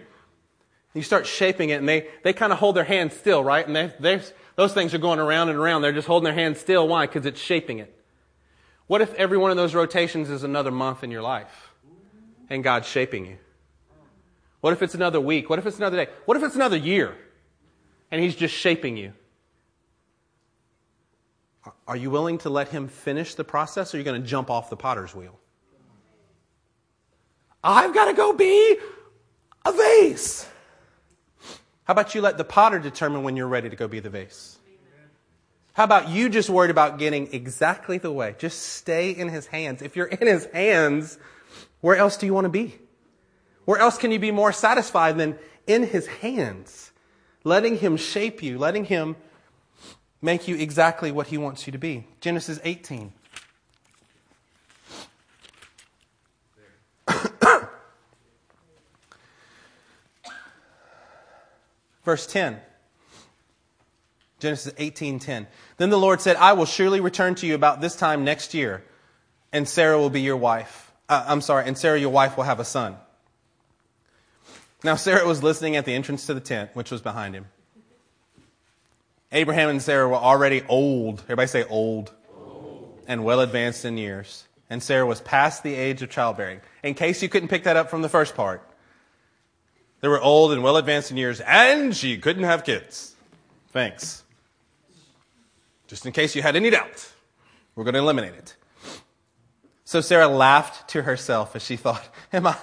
[0.95, 3.67] You start shaping it, and they, they kind of hold their hands still, right?
[3.67, 4.21] And they, they,
[4.57, 5.83] those things are going around and around.
[5.83, 6.87] They're just holding their hands still.
[6.87, 7.07] Why?
[7.07, 7.97] Because it's shaping it.
[8.87, 11.71] What if every one of those rotations is another month in your life
[12.51, 13.39] and God's shaping you?
[14.61, 15.49] What if it's another week?
[15.49, 16.11] What if it's another day?
[16.27, 17.17] What if it's another year
[18.11, 19.15] and He's just shaping you?
[21.89, 24.51] Are you willing to let Him finish the process or are you going to jump
[24.51, 25.39] off the potter's wheel?
[27.65, 28.77] I've got to go be
[29.65, 30.47] a vase.
[31.85, 34.59] How about you let the potter determine when you're ready to go be the vase?
[35.75, 38.35] How about you just worried about getting exactly the way?
[38.39, 39.81] Just stay in his hands.
[39.81, 41.19] If you're in his hands,
[41.81, 42.79] where else do you want to be?
[43.65, 46.93] Where else can you be more satisfied than in his hands?
[47.45, 49.17] Letting him shape you, letting him
[50.21, 52.07] make you exactly what he wants you to be.
[52.21, 53.13] Genesis 18.
[62.05, 62.61] Verse 10.
[64.43, 65.47] Genesis 18:10.
[65.77, 68.83] Then the Lord said, "I will surely return to you about this time next year,
[69.53, 70.91] and Sarah will be your wife.
[71.09, 72.97] Uh, I'm sorry, and Sarah your wife will have a son."
[74.83, 77.47] Now Sarah was listening at the entrance to the tent, which was behind him.
[79.31, 81.21] Abraham and Sarah were already old.
[81.21, 82.13] Everybody say old.
[82.37, 83.01] old.
[83.07, 84.45] And well advanced in years.
[84.69, 86.61] And Sarah was past the age of childbearing.
[86.83, 88.69] In case you couldn't pick that up from the first part,
[90.03, 93.15] they were old and well advanced in years, and she couldn't have kids.
[93.73, 94.25] Thanks.
[95.87, 97.09] Just in case you had any doubt,
[97.75, 98.57] we're going to eliminate it.
[99.85, 102.57] So Sarah laughed to herself as she thought, Am I,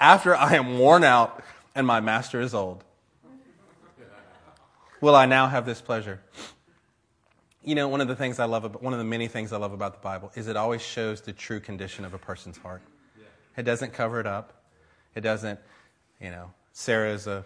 [0.00, 1.42] after I am worn out
[1.74, 2.84] and my master is old,
[5.00, 6.20] will I now have this pleasure?
[7.64, 9.56] You know, one of the things I love, about, one of the many things I
[9.56, 12.82] love about the Bible is it always shows the true condition of a person's heart.
[13.56, 14.62] It doesn't cover it up.
[15.14, 15.58] It doesn't,
[16.20, 17.44] you know, Sarah is a,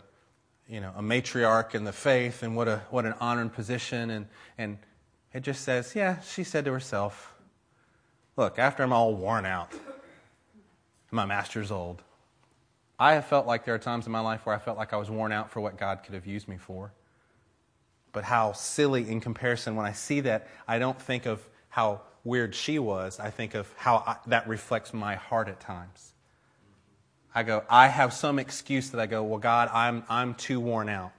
[0.69, 4.11] you know, a matriarch in the faith, and what, a, what an honored position.
[4.11, 4.79] And, and
[5.33, 7.35] it just says, yeah, she said to herself,
[8.37, 9.73] Look, after I'm all worn out,
[11.11, 12.03] my master's old,
[12.97, 14.97] I have felt like there are times in my life where I felt like I
[14.97, 16.93] was worn out for what God could have used me for.
[18.13, 22.55] But how silly in comparison, when I see that, I don't think of how weird
[22.55, 23.19] she was.
[23.19, 26.14] I think of how I, that reflects my heart at times.
[27.35, 30.89] I go, I have some excuse that I go, well, God, I'm, I'm too worn
[30.89, 31.13] out.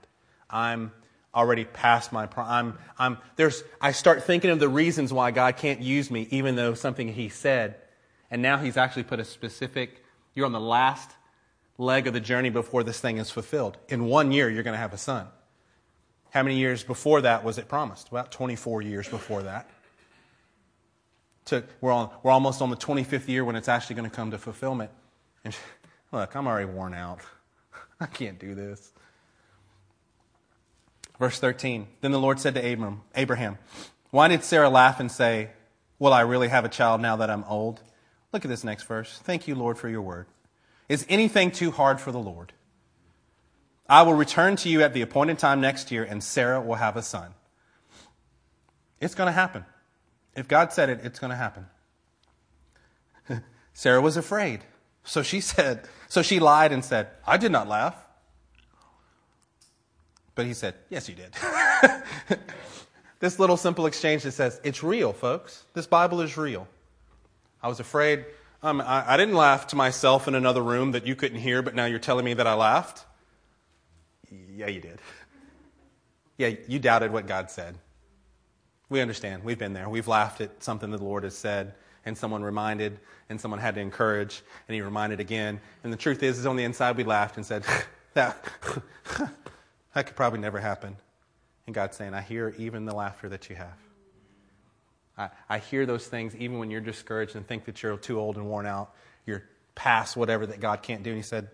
[0.48, 0.92] I'm
[1.34, 2.48] already past my prime.
[2.48, 6.56] I'm, I'm, there's, I start thinking of the reasons why God can't use me, even
[6.56, 7.76] though something He said.
[8.30, 10.02] And now He's actually put a specific,
[10.34, 11.10] you're on the last
[11.76, 13.76] leg of the journey before this thing is fulfilled.
[13.88, 15.26] In one year, you're going to have a son.
[16.30, 18.08] How many years before that was it promised?
[18.08, 19.68] About 24 years before that.
[21.46, 24.30] To, we're, on, we're almost on the 25th year when it's actually going to come
[24.30, 24.90] to fulfillment.
[25.44, 25.54] And
[26.12, 27.20] Look, I'm already worn out.
[28.00, 28.92] I can't do this.
[31.18, 33.58] Verse 13 Then the Lord said to Abram, Abraham,
[34.10, 35.50] Why did Sarah laugh and say,
[35.98, 37.82] Will I really have a child now that I'm old?
[38.32, 39.18] Look at this next verse.
[39.24, 40.26] Thank you, Lord, for your word.
[40.88, 42.52] Is anything too hard for the Lord?
[43.88, 46.96] I will return to you at the appointed time next year, and Sarah will have
[46.96, 47.34] a son.
[49.00, 49.64] It's going to happen.
[50.34, 51.66] If God said it, it's going to happen.
[53.72, 54.64] Sarah was afraid.
[55.06, 57.96] So she said, so she lied and said, I did not laugh.
[60.34, 61.32] But he said, Yes, you did.
[63.20, 65.64] this little simple exchange that says, It's real, folks.
[65.72, 66.68] This Bible is real.
[67.62, 68.26] I was afraid.
[68.62, 71.74] Um, I, I didn't laugh to myself in another room that you couldn't hear, but
[71.74, 73.04] now you're telling me that I laughed.
[74.30, 74.98] Yeah, you did.
[76.36, 77.76] Yeah, you doubted what God said.
[78.88, 79.42] We understand.
[79.42, 79.88] We've been there.
[79.88, 81.74] We've laughed at something that the Lord has said,
[82.06, 85.60] and someone reminded, and someone had to encourage, and he reminded again.
[85.84, 87.64] And the truth is, is on the inside, we laughed and said,
[88.14, 88.42] that,
[89.94, 90.96] that could probably never happen.
[91.66, 93.76] And God's saying, I hear even the laughter that you have.
[95.18, 98.36] I, I hear those things even when you're discouraged and think that you're too old
[98.36, 98.94] and worn out.
[99.26, 99.42] You're
[99.74, 101.10] past whatever that God can't do.
[101.10, 101.48] And He said,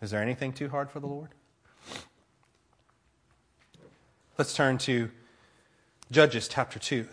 [0.00, 1.30] Is there anything too hard for the Lord?
[4.38, 5.10] Let's turn to
[6.10, 7.06] Judges chapter 2.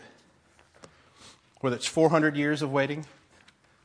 [1.61, 3.05] Whether it's 400 years of waiting,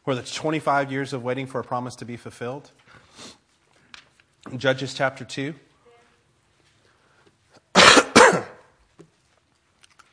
[0.04, 2.70] whether it's 25 years of waiting for a promise to be fulfilled.
[4.56, 5.54] Judges chapter 2.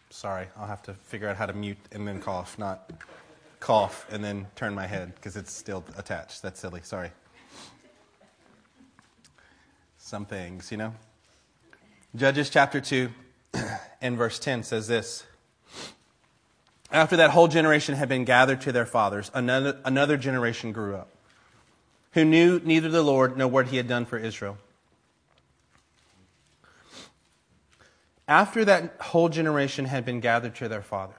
[0.10, 2.91] Sorry, I'll have to figure out how to mute and then cough, not
[3.60, 6.41] cough and then turn my head because it's still attached.
[6.41, 6.82] That's silly.
[6.84, 7.12] Sorry.
[9.98, 10.93] Some things, you know.
[12.15, 13.10] Judges chapter 2
[14.02, 15.26] and verse 10 says this
[16.91, 21.10] After that whole generation had been gathered to their fathers, another, another generation grew up,
[22.13, 24.58] who knew neither the Lord nor what he had done for Israel.
[28.28, 31.15] After that whole generation had been gathered to their fathers,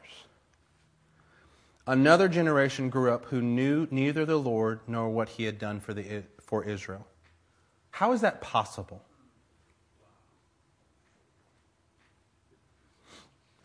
[1.86, 5.94] another generation grew up who knew neither the Lord nor what he had done for,
[5.94, 7.06] the, for Israel.
[7.90, 9.02] How is that possible?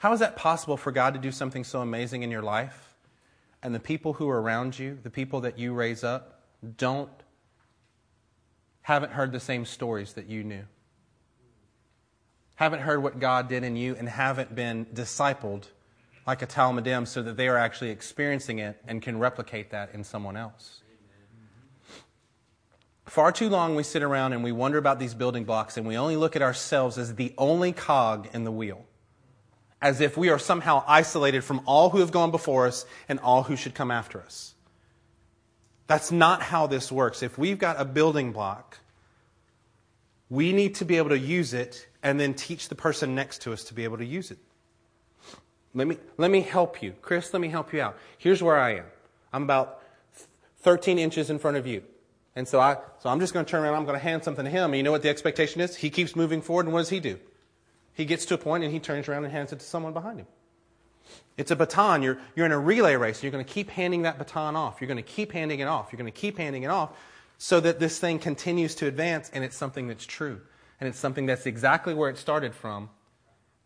[0.05, 2.93] How is that possible for God to do something so amazing in your life
[3.63, 6.41] and the people who are around you, the people that you raise up,
[6.77, 7.09] don't,
[8.83, 10.61] haven't heard the same stories that you knew?
[12.53, 15.69] Haven't heard what God did in you and haven't been discipled
[16.27, 20.03] like a Talmidim so that they are actually experiencing it and can replicate that in
[20.03, 20.83] someone else.
[23.07, 25.97] Far too long we sit around and we wonder about these building blocks and we
[25.97, 28.85] only look at ourselves as the only cog in the wheel
[29.81, 33.43] as if we are somehow isolated from all who have gone before us and all
[33.43, 34.53] who should come after us.
[35.87, 37.21] That's not how this works.
[37.21, 38.79] If we've got a building block,
[40.29, 43.53] we need to be able to use it and then teach the person next to
[43.53, 44.39] us to be able to use it.
[45.73, 46.93] Let me, let me help you.
[47.01, 47.97] Chris, let me help you out.
[48.17, 48.85] Here's where I am.
[49.33, 49.81] I'm about
[50.61, 51.83] 13 inches in front of you.
[52.35, 54.45] And so, I, so I'm just going to turn around, I'm going to hand something
[54.45, 54.71] to him.
[54.71, 55.75] And you know what the expectation is?
[55.75, 57.19] He keeps moving forward, and what does he do?
[57.95, 60.19] He gets to a point and he turns around and hands it to someone behind
[60.19, 60.27] him.
[61.37, 62.03] It's a baton.
[62.03, 63.23] You're, you're in a relay race.
[63.23, 64.79] You're going to keep handing that baton off.
[64.79, 65.91] You're going to keep handing it off.
[65.91, 66.91] You're going to keep handing it off
[67.37, 70.41] so that this thing continues to advance and it's something that's true.
[70.79, 72.89] And it's something that's exactly where it started from,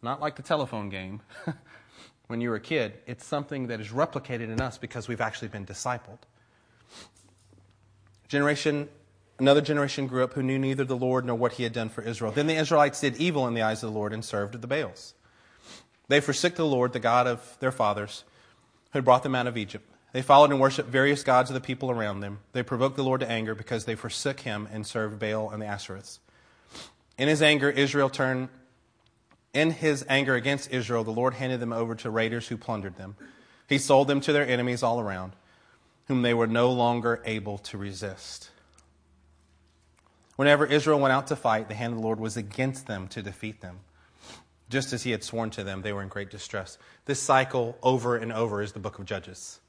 [0.02, 1.22] not like the telephone game
[2.28, 2.94] when you were a kid.
[3.08, 6.20] It's something that is replicated in us because we've actually been discipled.
[8.28, 8.90] Generation
[9.40, 12.02] Another generation grew up who knew neither the Lord nor what he had done for
[12.02, 12.32] Israel.
[12.32, 15.14] Then the Israelites did evil in the eyes of the Lord and served the Baals.
[16.10, 18.26] They forsook the Lord, the God of their fathers,
[18.92, 19.90] who had brought them out of Egypt.
[20.12, 22.40] They followed and worshipped various gods of the people around them.
[22.52, 25.68] They provoked the Lord to anger because they forsook him and served Baal and the
[25.68, 26.20] Ashtoreths.
[27.18, 28.50] In his anger, Israel turned.
[29.54, 33.16] In his anger against Israel, the Lord handed them over to raiders who plundered them.
[33.68, 35.34] He sold them to their enemies all around,
[36.08, 38.50] whom they were no longer able to resist.
[40.40, 43.22] Whenever Israel went out to fight, the hand of the Lord was against them to
[43.22, 43.82] defeat them.
[44.70, 46.78] Just as he had sworn to them, they were in great distress.
[47.04, 49.60] This cycle over and over is the book of Judges.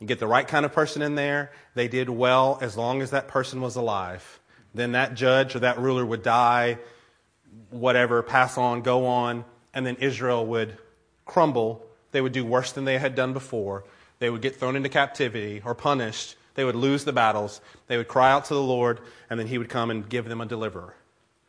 [0.00, 3.12] You get the right kind of person in there, they did well as long as
[3.12, 4.40] that person was alive.
[4.74, 6.78] Then that judge or that ruler would die,
[7.70, 10.78] whatever, pass on, go on, and then Israel would
[11.26, 11.86] crumble.
[12.10, 13.84] They would do worse than they had done before.
[14.18, 17.60] They would get thrown into captivity or punished, they would lose the battles.
[17.86, 20.40] They would cry out to the Lord, and then He would come and give them
[20.40, 20.94] a deliverer.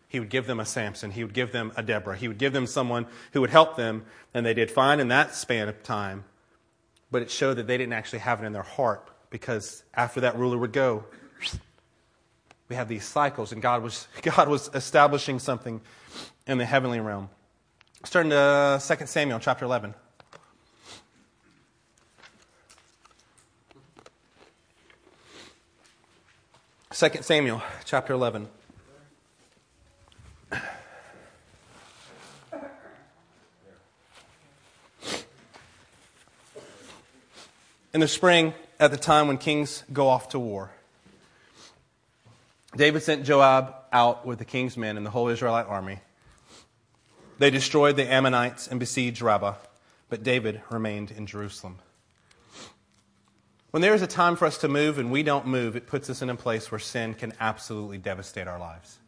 [0.07, 1.11] He would give them a Samson.
[1.11, 2.17] He would give them a Deborah.
[2.17, 5.35] He would give them someone who would help them, and they did fine in that
[5.35, 6.25] span of time.
[7.09, 10.37] But it showed that they didn't actually have it in their heart because after that
[10.37, 11.05] ruler would go,
[12.67, 15.81] we have these cycles, and God was, God was establishing something
[16.45, 17.29] in the heavenly realm.
[18.03, 19.93] Starting uh, to 2 Samuel chapter 11.
[26.93, 28.49] 2 Samuel chapter 11.
[37.93, 40.71] In the spring, at the time when kings go off to war,
[42.75, 45.99] David sent Joab out with the king's men and the whole Israelite army.
[47.39, 49.56] They destroyed the Ammonites and besieged Rabbah,
[50.10, 51.80] but David remained in Jerusalem.
[53.71, 56.10] When there is a time for us to move and we don't move, it puts
[56.10, 58.99] us in a place where sin can absolutely devastate our lives.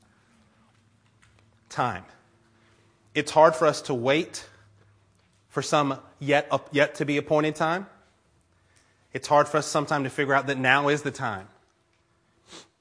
[1.70, 2.06] Time.
[3.14, 4.48] It's hard for us to wait
[5.50, 7.88] for some yet, yet to be appointed time.
[9.12, 11.48] It's hard for us sometimes to figure out that now is the time.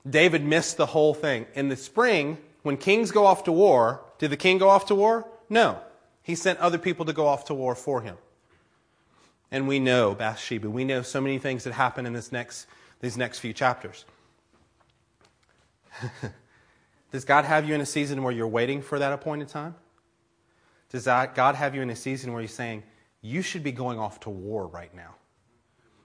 [0.08, 1.46] David missed the whole thing.
[1.54, 4.94] In the spring, when kings go off to war, did the king go off to
[4.94, 5.26] war?
[5.50, 5.80] No.
[6.22, 8.16] He sent other people to go off to war for him.
[9.52, 10.68] And we know Bathsheba.
[10.68, 12.66] We know so many things that happen in this next,
[13.00, 14.04] these next few chapters.
[17.12, 19.74] Does God have you in a season where you're waiting for that appointed time?
[20.90, 22.82] Does God have you in a season where He's saying,
[23.20, 25.14] you should be going off to war right now?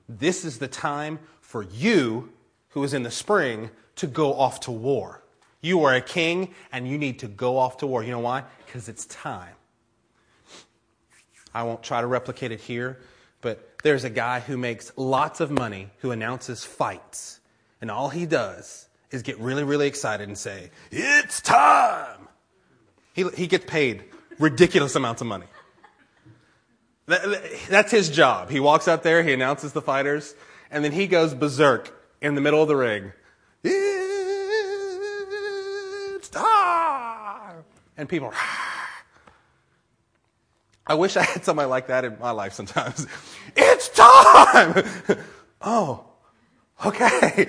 [0.10, 2.32] This is the time for you,
[2.70, 5.24] who is in the spring, to go off to war.
[5.62, 8.04] You are a king and you need to go off to war.
[8.04, 8.44] You know why?
[8.66, 9.56] Because it's time.
[11.54, 13.00] I won't try to replicate it here,
[13.41, 17.39] but there's a guy who makes lots of money who announces fights.
[17.82, 22.28] And all he does is get really, really excited and say, It's time!
[23.13, 24.04] He, he gets paid
[24.39, 25.47] ridiculous amounts of money.
[27.08, 28.50] That's his job.
[28.50, 30.36] He walks out there, he announces the fighters,
[30.69, 33.13] and then he goes berserk in the middle of the ring.
[33.63, 33.80] It's
[36.30, 37.63] time!
[37.95, 38.34] And people,
[40.88, 43.08] I wish I had somebody like that in my life sometimes.
[43.56, 44.84] It's time!
[45.62, 46.06] oh,
[46.86, 47.47] okay.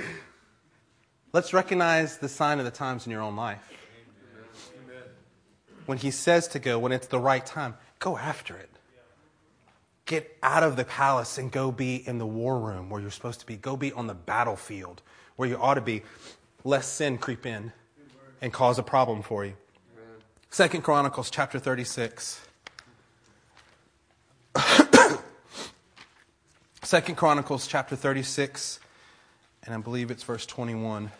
[1.32, 3.60] Let's recognize the sign of the times in your own life.
[5.86, 8.70] When he says to go, when it's the right time, go after it.
[10.06, 13.40] Get out of the palace and go be in the war room where you're supposed
[13.40, 13.56] to be.
[13.56, 15.02] Go be on the battlefield
[15.36, 16.02] where you ought to be.
[16.64, 17.72] Lest sin creep in
[18.40, 19.54] and cause a problem for you.
[20.50, 22.47] Second Chronicles chapter 36.
[26.88, 28.80] Second Chronicles chapter 36,
[29.64, 31.10] and I believe it's verse 21.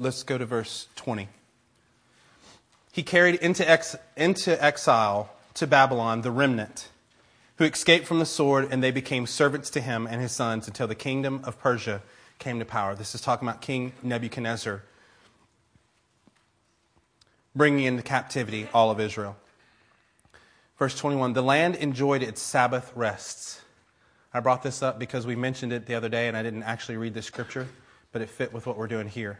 [0.00, 1.28] Let's go to verse 20.
[2.90, 6.88] He carried into, ex- into exile to Babylon the remnant
[7.58, 10.88] who escaped from the sword, and they became servants to him and his sons until
[10.88, 12.02] the kingdom of Persia
[12.40, 12.96] came to power.
[12.96, 14.82] This is talking about King Nebuchadnezzar
[17.54, 19.36] bringing into captivity all of Israel.
[20.78, 23.60] Verse 21 The land enjoyed its Sabbath rests.
[24.32, 26.96] I brought this up because we mentioned it the other day, and I didn't actually
[26.96, 27.68] read the scripture,
[28.10, 29.38] but it fit with what we're doing here.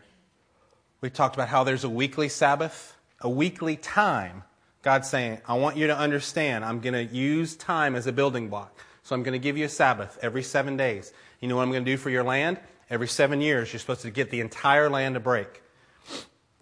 [1.00, 4.44] We talked about how there's a weekly Sabbath, a weekly time.
[4.83, 8.48] God's saying, I want you to understand, I'm going to use time as a building
[8.48, 8.79] block.
[9.03, 11.12] So I'm going to give you a Sabbath every seven days.
[11.40, 12.59] You know what I'm going to do for your land?
[12.88, 15.62] Every seven years, you're supposed to get the entire land to break.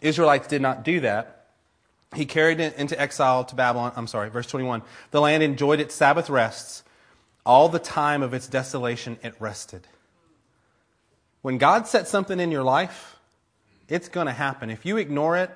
[0.00, 1.41] Israelites did not do that.
[2.14, 3.92] He carried it into exile to Babylon.
[3.96, 4.82] I'm sorry, verse 21.
[5.10, 6.82] The land enjoyed its Sabbath rests.
[7.44, 9.86] All the time of its desolation, it rested.
[11.40, 13.16] When God sets something in your life,
[13.88, 14.70] it's going to happen.
[14.70, 15.50] If you ignore it,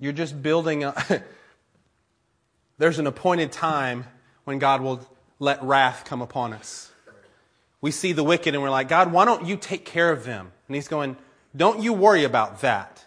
[0.00, 0.94] you're just building a.
[2.78, 4.06] There's an appointed time
[4.44, 5.06] when God will
[5.38, 6.90] let wrath come upon us.
[7.80, 10.50] We see the wicked and we're like, God, why don't you take care of them?
[10.66, 11.16] And He's going,
[11.54, 13.04] Don't you worry about that.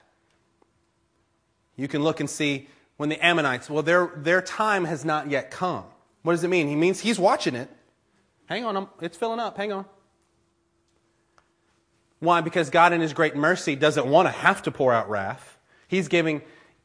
[1.77, 5.51] You can look and see when the Ammonites, well, their, their time has not yet
[5.51, 5.85] come.
[6.23, 6.67] What does it mean?
[6.67, 7.69] He means He's watching it.
[8.47, 9.55] Hang on, it's filling up.
[9.55, 9.85] Hang on.
[12.19, 12.41] Why?
[12.41, 15.57] Because God, in His great mercy, doesn't want to have to pour out wrath.
[15.87, 16.41] He's giving,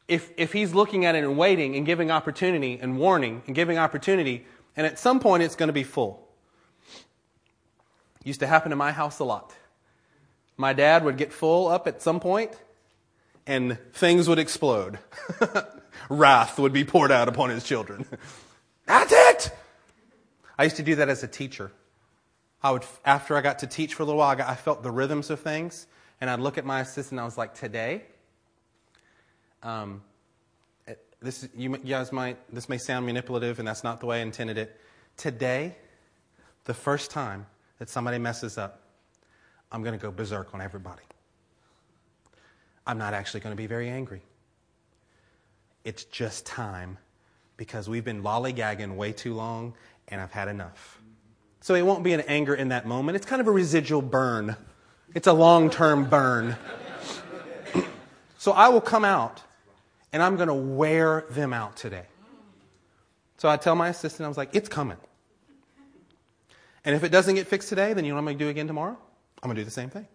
[0.07, 3.79] if, if He's looking at it and waiting and giving opportunity and warning and giving
[3.79, 6.29] opportunity, and at some point it's going to be full.
[8.25, 9.55] Used to happen in my house a lot.
[10.57, 12.53] My dad would get full up at some point,
[13.47, 14.99] and things would explode.
[16.09, 18.07] wrath would be poured out upon his children.
[18.87, 19.57] That's it!
[20.59, 21.73] I used to do that as a teacher.
[22.63, 25.31] I would, after I got to teach for a little while, I, felt the rhythms
[25.31, 25.87] of things,
[26.21, 28.03] and I'd look at my assistant, and I was like, today,
[29.63, 30.03] um,
[31.21, 34.59] this, you guys might, this may sound manipulative, and that's not the way I intended
[34.59, 34.79] it.
[35.17, 35.77] Today,
[36.65, 37.47] the first time
[37.79, 38.81] that somebody messes up,
[39.73, 41.03] I'm going to go berserk on everybody.
[42.87, 44.23] I'm not actually going to be very angry.
[45.85, 46.99] It's just time
[47.57, 49.75] because we've been lollygagging way too long
[50.09, 51.01] and I've had enough.
[51.61, 53.17] So it won't be an anger in that moment.
[53.17, 54.57] It's kind of a residual burn,
[55.15, 56.57] it's a long term burn.
[58.39, 59.43] so I will come out
[60.13, 62.05] and I'm going to wear them out today.
[63.39, 64.99] So I tell my assistant, I was like, it's coming.
[66.85, 68.49] And if it doesn't get fixed today, then you know what I'm going to do
[68.49, 68.97] again tomorrow?
[69.43, 70.07] I'm going to do the same thing.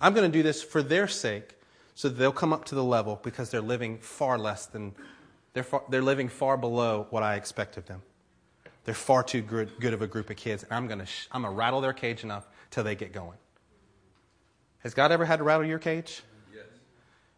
[0.00, 1.54] I'm going to do this for their sake
[1.94, 4.94] so they'll come up to the level because they're living far less than,
[5.52, 8.02] they're, far, they're living far below what I expect of them.
[8.84, 11.28] They're far too good, good of a group of kids, and I'm going to sh-
[11.30, 13.38] I'm going to rattle their cage enough till they get going.
[14.78, 16.22] Has God ever had to rattle your cage?
[16.52, 16.64] Yes.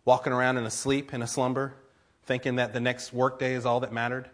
[0.06, 1.74] Walking around in a sleep, in a slumber,
[2.24, 4.30] thinking that the next workday is all that mattered,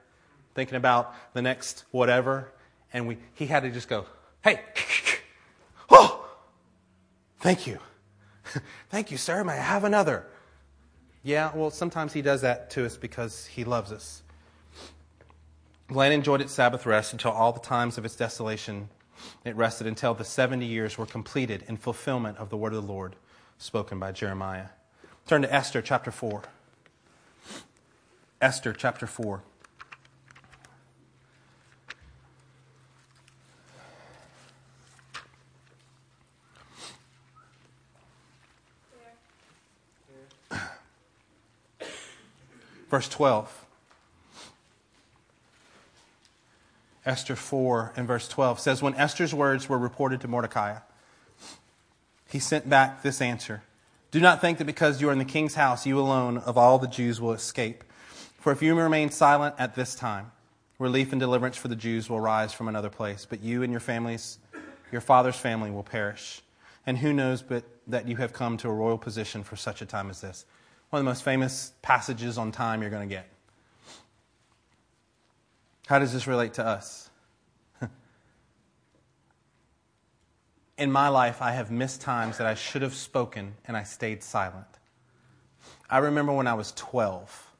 [0.54, 2.52] thinking about the next whatever,
[2.92, 4.06] and we, he had to just go,
[4.44, 4.60] hey,
[5.90, 6.28] oh,
[7.40, 7.80] thank you.
[8.90, 9.44] thank you, sir.
[9.44, 10.26] May I have another?
[11.22, 14.22] Yeah, well, sometimes he does that to us because he loves us.
[15.90, 18.88] Land enjoyed its Sabbath rest until all the times of its desolation
[19.44, 22.92] it rested until the 70 years were completed in fulfillment of the word of the
[22.92, 23.16] Lord
[23.59, 24.68] spoken by Jeremiah.
[25.26, 26.42] Turn to Esther chapter 4.
[28.40, 29.42] Esther chapter 4.
[42.91, 43.66] Verse 12.
[47.07, 50.78] Esther 4 and verse 12 says, When Esther's words were reported to Mordecai,
[52.28, 53.62] he sent back this answer
[54.11, 56.78] Do not think that because you are in the king's house, you alone of all
[56.78, 57.84] the Jews will escape.
[58.38, 60.32] For if you remain silent at this time,
[60.78, 63.80] relief and deliverance for the Jews will rise from another place, but you and your
[63.80, 64.38] families,
[64.91, 66.43] your father's family, will perish.
[66.86, 69.86] And who knows but that you have come to a royal position for such a
[69.86, 70.45] time as this?
[70.91, 73.28] One of the most famous passages on time you're going to get.
[75.86, 77.11] How does this relate to us?
[80.78, 84.24] In my life, I have missed times that I should have spoken and I stayed
[84.24, 84.66] silent.
[85.88, 87.53] I remember when I was 12.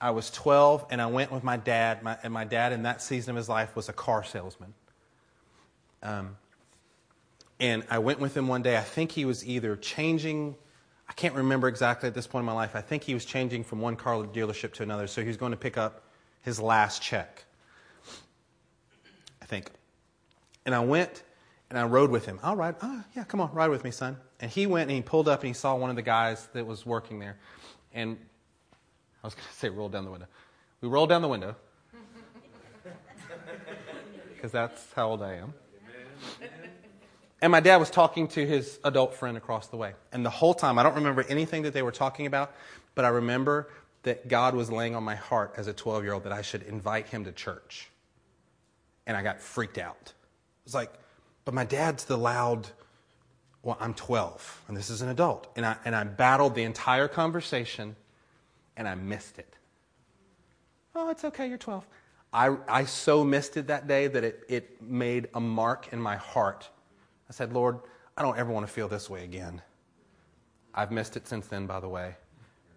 [0.00, 3.00] I was 12 and I went with my dad, my, and my dad in that
[3.00, 4.74] season of his life was a car salesman.
[6.02, 6.36] Um,
[7.60, 8.76] and I went with him one day.
[8.76, 10.56] I think he was either changing
[11.12, 12.74] I can't remember exactly at this point in my life.
[12.74, 15.52] I think he was changing from one car dealership to another, so he was going
[15.52, 16.04] to pick up
[16.40, 17.44] his last check.
[19.42, 19.70] I think.
[20.64, 21.22] And I went
[21.68, 22.40] and I rode with him.
[22.42, 22.76] I'll ride.
[22.80, 24.16] Oh, yeah, come on, ride with me, son.
[24.40, 26.66] And he went and he pulled up and he saw one of the guys that
[26.66, 27.36] was working there.
[27.92, 28.16] And
[29.22, 30.28] I was going to say roll down the window.
[30.80, 31.56] We rolled down the window.
[34.34, 35.54] Because that's how old I am.
[37.42, 39.94] And my dad was talking to his adult friend across the way.
[40.12, 42.54] And the whole time, I don't remember anything that they were talking about,
[42.94, 43.68] but I remember
[44.04, 46.62] that God was laying on my heart as a 12 year old that I should
[46.62, 47.90] invite him to church.
[49.08, 49.96] And I got freaked out.
[50.04, 50.92] It was like,
[51.44, 52.68] but my dad's the loud,
[53.64, 55.48] well, I'm 12 and this is an adult.
[55.56, 57.96] And I, and I battled the entire conversation
[58.76, 59.56] and I missed it.
[60.94, 61.84] Oh, it's okay, you're 12.
[62.32, 66.16] I, I so missed it that day that it, it made a mark in my
[66.16, 66.68] heart.
[67.32, 67.78] I said, Lord,
[68.14, 69.62] I don't ever want to feel this way again.
[70.74, 72.16] I've missed it since then, by the way.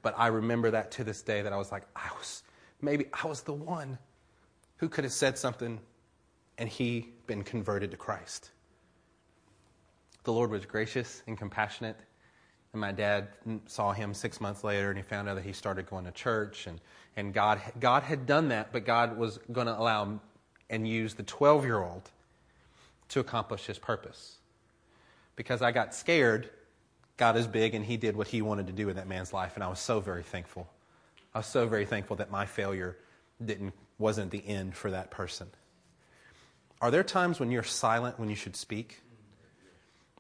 [0.02, 2.42] But I remember that to this day that I was like, I was,
[2.82, 3.98] maybe I was the one
[4.78, 5.82] who could have said something
[6.58, 8.52] and he been converted to Christ.
[10.24, 11.98] The Lord was gracious and compassionate.
[12.72, 13.28] And my dad
[13.66, 16.66] saw him six months later and he found out that he started going to church.
[16.66, 16.80] And,
[17.18, 20.22] and God, God had done that, but God was going to allow
[20.70, 22.10] and use the 12 year old
[23.10, 24.38] to accomplish his purpose.
[25.36, 26.50] Because I got scared
[27.18, 29.56] God is big and He did what He wanted to do in that man's life,
[29.56, 30.68] and I was so very thankful.
[31.34, 32.98] I was so very thankful that my failure
[33.44, 35.48] didn't, wasn't the end for that person.
[36.82, 39.02] Are there times when you're silent when you should speak?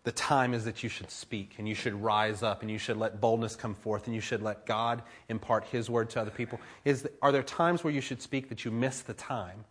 [0.04, 2.98] The time is that you should speak and you should rise up and you should
[2.98, 6.60] let boldness come forth and you should let God impart His word to other people.
[6.86, 9.66] Is, are there times where you should speak that you miss the time?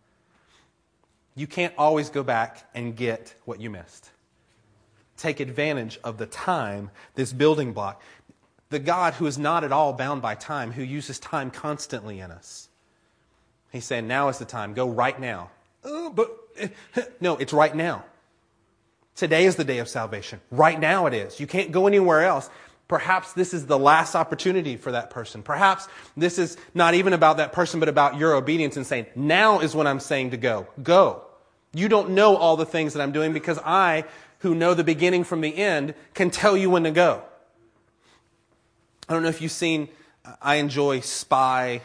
[1.35, 4.11] You can't always go back and get what you missed
[5.17, 8.01] take advantage of the time, this building block.
[8.69, 12.31] The God who is not at all bound by time, who uses time constantly in
[12.31, 12.69] us.
[13.71, 14.73] He's saying, now is the time.
[14.73, 15.51] Go right now.
[15.83, 16.31] Oh, but
[17.21, 18.05] no, it's right now.
[19.15, 20.41] Today is the day of salvation.
[20.51, 21.39] Right now it is.
[21.39, 22.49] You can't go anywhere else.
[22.87, 25.41] Perhaps this is the last opportunity for that person.
[25.41, 29.59] Perhaps this is not even about that person, but about your obedience and saying, now
[29.59, 30.67] is when I'm saying to go.
[30.83, 31.23] Go.
[31.73, 34.05] You don't know all the things that I'm doing because I
[34.45, 37.23] who know the beginning from the end can tell you when to go.
[39.09, 39.89] I don't know if you've seen,
[40.23, 41.81] uh, I enjoy spy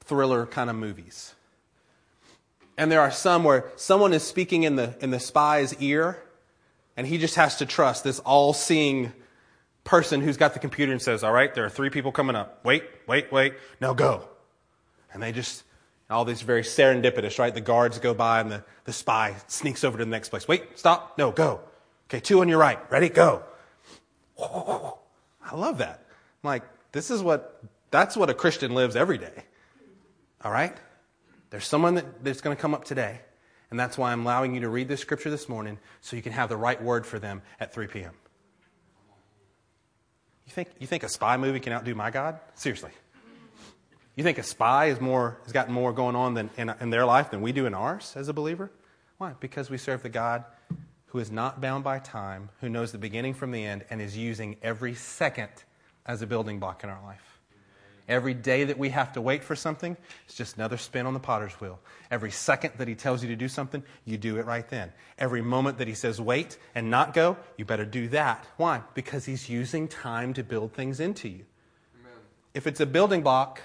[0.00, 1.34] thriller kind of movies.
[2.78, 6.18] And there are some where someone is speaking in the, in the spy's ear,
[6.96, 9.12] and he just has to trust this all seeing
[9.84, 12.64] person who's got the computer and says, All right, there are three people coming up.
[12.64, 13.52] Wait, wait, wait.
[13.82, 14.26] Now go.
[15.12, 15.62] And they just,
[16.10, 17.54] all these very serendipitous, right?
[17.54, 20.46] The guards go by and the, the spy sneaks over to the next place.
[20.46, 21.16] Wait, stop.
[21.18, 21.60] No, go.
[22.08, 22.78] Okay, two on your right.
[22.90, 23.08] Ready?
[23.08, 23.42] Go.
[24.38, 26.04] I love that.
[26.42, 29.44] I'm like, this is what, that's what a Christian lives every day.
[30.44, 30.76] All right?
[31.50, 33.20] There's someone that, that's going to come up today,
[33.70, 36.32] and that's why I'm allowing you to read this scripture this morning so you can
[36.32, 38.12] have the right word for them at 3 p.m.
[40.46, 42.38] You think, you think a spy movie can outdo my God?
[42.54, 42.90] Seriously.
[44.16, 47.04] You think a spy is more, has got more going on than, in, in their
[47.04, 48.70] life than we do in ours as a believer?
[49.18, 49.32] Why?
[49.40, 50.44] Because we serve the God
[51.06, 54.16] who is not bound by time, who knows the beginning from the end, and is
[54.16, 55.50] using every second
[56.06, 57.34] as a building block in our life.
[58.06, 59.96] Every day that we have to wait for something,
[60.26, 61.80] it's just another spin on the potter's wheel.
[62.10, 64.92] Every second that he tells you to do something, you do it right then.
[65.18, 68.46] Every moment that he says wait and not go, you better do that.
[68.58, 68.82] Why?
[68.92, 71.46] Because he's using time to build things into you.
[72.00, 72.18] Amen.
[72.52, 73.62] If it's a building block,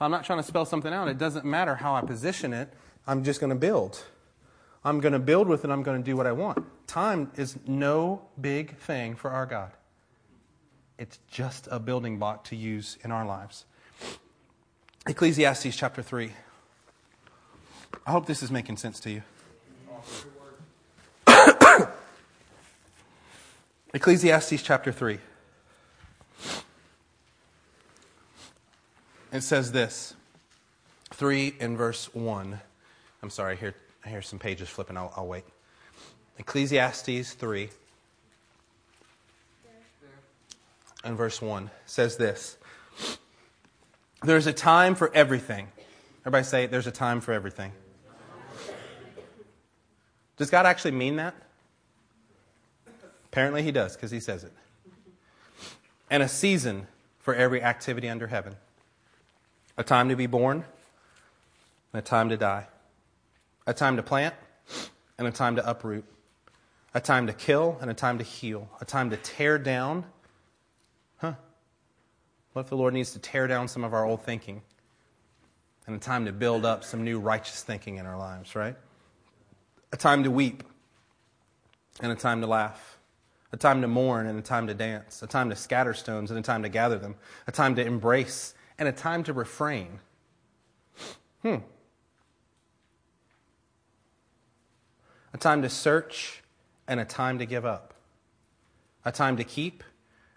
[0.00, 2.72] I'm not trying to spell something out, it doesn't matter how I position it,
[3.06, 4.04] I'm just going to build.
[4.84, 6.64] I'm going to build with it, I'm going to do what I want.
[6.86, 9.72] Time is no big thing for our God.
[10.98, 13.64] It's just a building block to use in our lives.
[15.06, 16.32] Ecclesiastes chapter 3.
[18.06, 19.22] I hope this is making sense to you.
[23.94, 25.18] Ecclesiastes chapter 3.
[29.30, 30.14] It says this
[31.10, 32.60] 3 in verse 1.
[33.22, 33.74] I'm sorry, hear,
[34.04, 34.96] I hear some pages flipping.
[34.96, 35.44] I'll, I'll wait.
[36.38, 37.68] Ecclesiastes 3
[41.04, 42.56] and verse 1 says this
[44.22, 45.68] There's a time for everything.
[46.22, 47.72] Everybody say, There's a time for everything.
[50.38, 51.34] Does God actually mean that?
[53.26, 54.52] Apparently, He does, because He says it.
[56.08, 56.86] And a season
[57.18, 58.56] for every activity under heaven
[59.78, 60.64] a time to be born,
[61.92, 62.66] and a time to die,
[63.66, 64.34] a time to plant,
[65.16, 66.04] and a time to uproot,
[66.92, 70.04] a time to kill, and a time to heal, a time to tear down
[71.18, 71.34] Huh?
[72.52, 74.62] What if the Lord needs to tear down some of our old thinking
[75.86, 78.76] and a time to build up some new righteous thinking in our lives, right?
[79.92, 80.62] A time to weep
[82.00, 82.98] and a time to laugh,
[83.52, 86.38] a time to mourn and a time to dance, a time to scatter stones and
[86.38, 87.16] a time to gather them,
[87.46, 90.00] a time to embrace and a time to refrain.
[91.42, 91.56] Hmm.
[95.32, 96.42] A time to search
[96.86, 97.94] and a time to give up,
[99.04, 99.84] a time to keep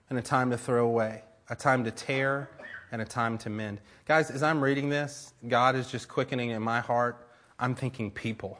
[0.09, 2.49] and a time to throw away, a time to tear
[2.91, 3.79] and a time to mend.
[4.05, 7.27] Guys, as I'm reading this, God is just quickening in my heart.
[7.57, 8.59] I'm thinking people.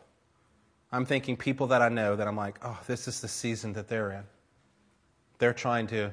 [0.92, 3.88] I'm thinking people that I know that I'm like, oh, this is the season that
[3.88, 4.24] they're in.
[5.38, 6.12] They're trying to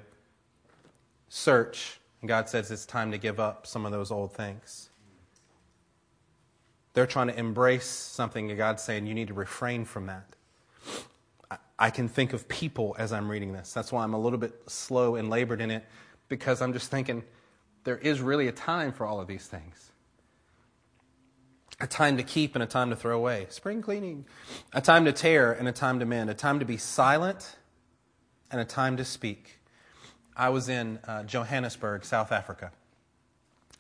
[1.28, 4.90] search, and God says it's time to give up some of those old things.
[6.94, 10.24] They're trying to embrace something, and God's saying you need to refrain from that.
[11.78, 13.72] I can think of people as I'm reading this.
[13.72, 15.84] That's why I'm a little bit slow and labored in it,
[16.28, 17.22] because I'm just thinking
[17.84, 19.92] there is really a time for all of these things
[21.80, 24.24] a time to keep and a time to throw away, spring cleaning,
[24.72, 27.56] a time to tear and a time to mend, a time to be silent
[28.50, 29.57] and a time to speak.
[30.38, 32.70] I was in uh, Johannesburg, South Africa,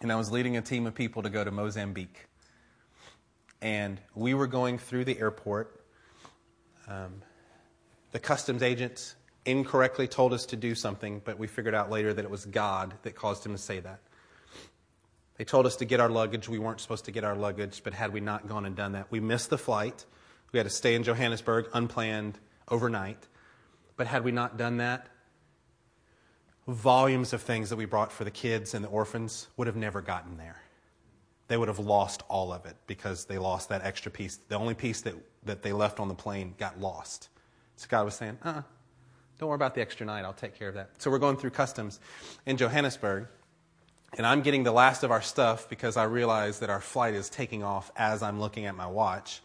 [0.00, 2.26] and I was leading a team of people to go to Mozambique.
[3.62, 5.80] And we were going through the airport.
[6.88, 7.22] Um,
[8.10, 9.14] the customs agents
[9.46, 12.92] incorrectly told us to do something, but we figured out later that it was God
[13.02, 14.00] that caused him to say that.
[15.36, 16.48] They told us to get our luggage.
[16.48, 19.06] We weren't supposed to get our luggage, but had we not gone and done that,
[19.12, 20.04] we missed the flight.
[20.50, 22.36] We had to stay in Johannesburg unplanned
[22.68, 23.28] overnight.
[23.96, 25.06] But had we not done that,
[26.68, 30.02] volumes of things that we brought for the kids and the orphans would have never
[30.02, 30.60] gotten there.
[31.48, 34.36] They would have lost all of it because they lost that extra piece.
[34.36, 35.14] The only piece that,
[35.44, 37.30] that they left on the plane got lost.
[37.76, 38.62] So God was saying, uh uh-uh,
[39.38, 40.24] don't worry about the extra night.
[40.24, 40.90] I'll take care of that.
[40.98, 42.00] So we're going through customs
[42.44, 43.28] in Johannesburg,
[44.18, 47.30] and I'm getting the last of our stuff because I realize that our flight is
[47.30, 49.40] taking off as I'm looking at my watch.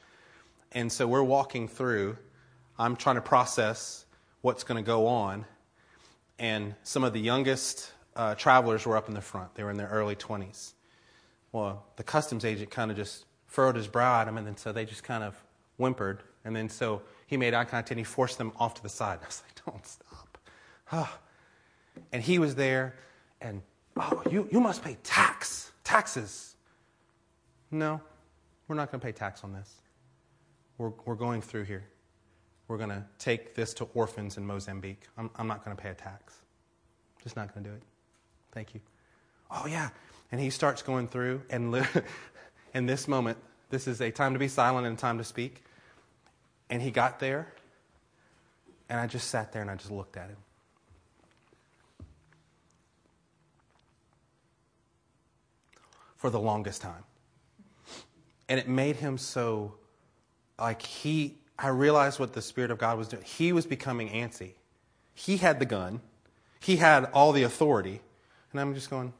[0.73, 2.17] And so we're walking through.
[2.77, 4.05] I'm trying to process
[4.41, 5.45] what's going to go on.
[6.39, 9.55] And some of the youngest uh, travelers were up in the front.
[9.55, 10.73] They were in their early 20s.
[11.51, 14.71] Well, the customs agent kind of just furrowed his brow at them, and then so
[14.71, 15.35] they just kind of
[15.77, 16.23] whimpered.
[16.45, 19.19] And then so he made eye contact and he forced them off to the side.
[19.23, 21.19] I was like, don't stop.
[22.11, 22.95] And he was there,
[23.39, 23.61] and
[23.95, 26.55] Oh, you, you must pay tax, taxes.
[27.69, 28.01] No,
[28.67, 29.71] we're not going to pay tax on this.
[30.77, 31.83] We're, we're going through here.
[32.67, 35.07] We're going to take this to orphans in Mozambique.
[35.17, 36.35] I'm, I'm not going to pay a tax.
[37.21, 37.83] Just not going to do it.
[38.51, 38.81] Thank you.
[39.51, 39.89] Oh, yeah.
[40.31, 41.85] And he starts going through, and
[42.73, 43.37] in this moment,
[43.69, 45.63] this is a time to be silent and a time to speak.
[46.69, 47.53] And he got there,
[48.89, 50.37] and I just sat there and I just looked at him.
[56.15, 57.03] For the longest time.
[58.47, 59.75] And it made him so,
[60.57, 63.23] like, he, I realized what the Spirit of God was doing.
[63.23, 64.53] He was becoming antsy.
[65.13, 66.01] He had the gun,
[66.59, 68.01] he had all the authority.
[68.51, 69.13] And I'm just going,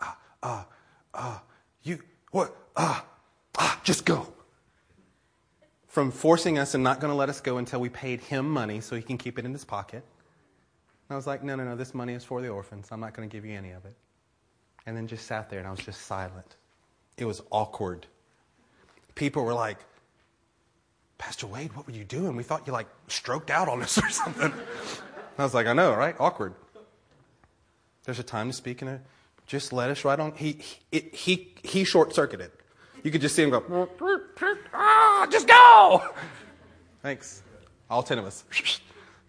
[0.00, 0.66] ah, ah,
[1.14, 1.42] ah,
[1.82, 3.04] you, what, ah,
[3.58, 4.28] ah, just go.
[5.88, 8.80] From forcing us and not going to let us go until we paid him money
[8.80, 10.04] so he can keep it in his pocket.
[11.08, 12.88] And I was like, no, no, no, this money is for the orphans.
[12.90, 13.94] I'm not going to give you any of it.
[14.86, 16.56] And then just sat there and I was just silent.
[17.16, 18.06] It was awkward.
[19.14, 19.78] People were like,
[21.18, 22.36] Pastor Wade, what were you doing?
[22.36, 24.52] We thought you like stroked out on us or something.
[25.38, 26.16] I was like, I know, right?
[26.18, 26.54] Awkward.
[28.04, 29.00] There's a time to speak and a,
[29.46, 30.32] just let us right on.
[30.32, 30.58] He,
[30.90, 32.50] he, he, he short circuited.
[33.02, 33.88] You could just see him go,
[34.72, 36.02] ah, just go.
[37.02, 37.42] Thanks.
[37.90, 38.44] All 10 of us.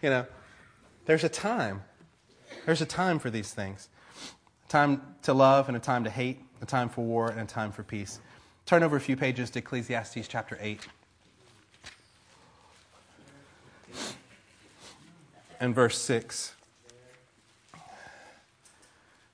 [0.02, 0.26] You know,
[1.06, 1.82] there's a time.
[2.68, 3.90] There's a time for these things.
[4.68, 7.46] A time to love and a time to hate, a time for war and a
[7.46, 8.20] time for peace.
[8.66, 10.88] Turn over a few pages to Ecclesiastes chapter 8.
[15.60, 16.56] And verse 6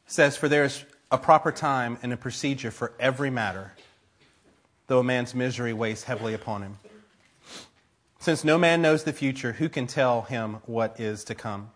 [0.07, 3.71] says, For there is a proper time and a procedure for every matter,
[4.87, 6.79] though a man's misery weighs heavily upon him.
[8.19, 11.71] Since no man knows the future, who can tell him what is to come?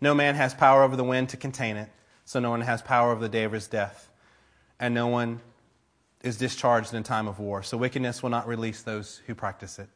[0.00, 1.90] No man has power over the wind to contain it,
[2.24, 4.09] so no one has power over the day of his death,
[4.80, 5.40] and no one
[6.22, 7.62] is discharged in time of war.
[7.62, 9.88] So wickedness will not release those who practice it.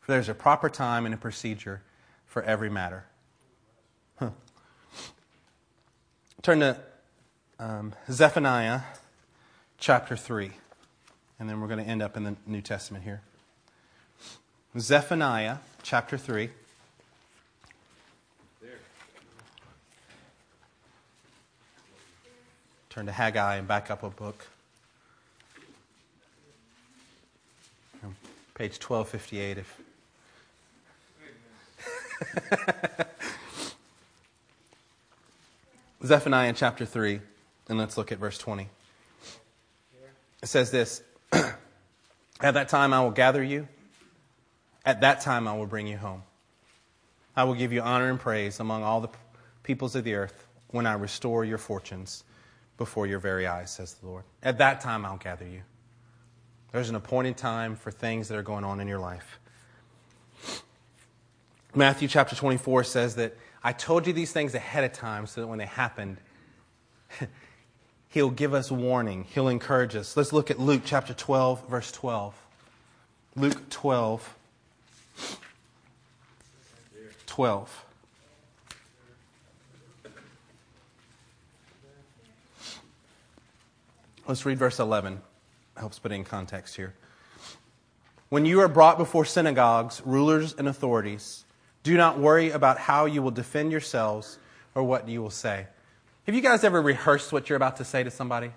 [0.00, 1.82] For there's a proper time and a procedure
[2.26, 3.04] for every matter.
[4.18, 4.30] Huh.
[6.42, 6.76] Turn to
[7.58, 8.80] um, Zephaniah
[9.78, 10.50] chapter 3,
[11.38, 13.22] and then we're going to end up in the New Testament here.
[14.78, 16.50] Zephaniah chapter 3.
[22.90, 24.44] Turn to Haggai and back up a book.
[28.54, 29.80] Page 1258 if
[36.04, 37.20] Zephaniah chapter 3,
[37.68, 38.68] and let's look at verse 20.
[40.42, 41.54] It says this At
[42.40, 43.68] that time I will gather you,
[44.84, 46.24] at that time I will bring you home.
[47.36, 49.10] I will give you honor and praise among all the
[49.62, 52.24] peoples of the earth when I restore your fortunes
[52.80, 54.24] before your very eyes, says the Lord.
[54.42, 55.60] At that time I'll gather you.
[56.72, 59.38] There's an appointed time for things that are going on in your life.
[61.74, 65.46] Matthew chapter 24 says that I told you these things ahead of time so that
[65.46, 66.16] when they happened,
[68.10, 69.24] He'll give us warning.
[69.32, 70.16] He'll encourage us.
[70.16, 72.34] Let's look at Luke chapter 12, verse 12.
[73.36, 74.36] Luke 12,
[77.26, 77.84] 12.
[84.30, 85.22] Let's read verse 11.
[85.76, 86.94] Helps put in context here.
[88.28, 91.44] When you are brought before synagogues, rulers, and authorities,
[91.82, 94.38] do not worry about how you will defend yourselves
[94.76, 95.66] or what you will say.
[96.26, 98.52] Have you guys ever rehearsed what you're about to say to somebody?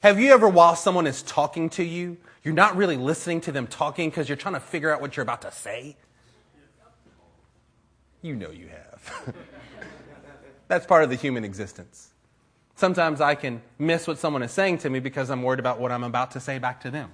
[0.00, 3.66] Have you ever, while someone is talking to you, you're not really listening to them
[3.66, 5.94] talking because you're trying to figure out what you're about to say?
[8.22, 9.34] You know you have.
[10.68, 12.11] That's part of the human existence.
[12.74, 15.92] Sometimes I can miss what someone is saying to me because I'm worried about what
[15.92, 17.10] I'm about to say back to them.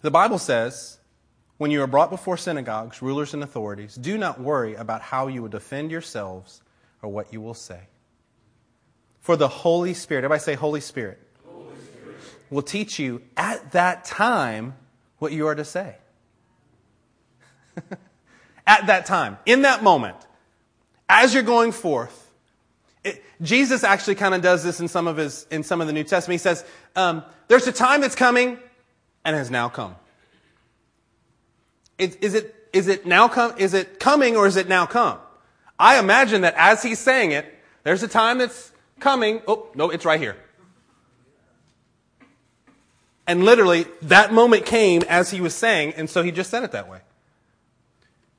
[0.00, 0.98] The Bible says
[1.58, 5.42] when you are brought before synagogues, rulers, and authorities, do not worry about how you
[5.42, 6.62] will defend yourselves
[7.02, 7.88] or what you will say.
[9.20, 12.16] For the Holy Spirit, everybody say Holy Spirit, Holy Spirit.
[12.48, 14.74] will teach you at that time
[15.18, 15.96] what you are to say.
[18.66, 20.16] at that time, in that moment,
[21.08, 22.27] as you're going forth,
[23.08, 25.92] it, Jesus actually kind of does this in some of his in some of the
[25.92, 26.34] New Testament.
[26.34, 26.64] He says,
[26.96, 28.58] um, "There's a time that's coming,
[29.24, 29.96] and has now come."
[31.98, 35.18] Is, is, it, is it now come, is it coming or is it now come?
[35.78, 37.44] I imagine that as he's saying it,
[37.82, 39.42] there's a time that's coming.
[39.46, 40.36] Oh, no, it's right here.
[43.26, 46.72] And literally, that moment came as he was saying, and so he just said it
[46.72, 47.00] that way.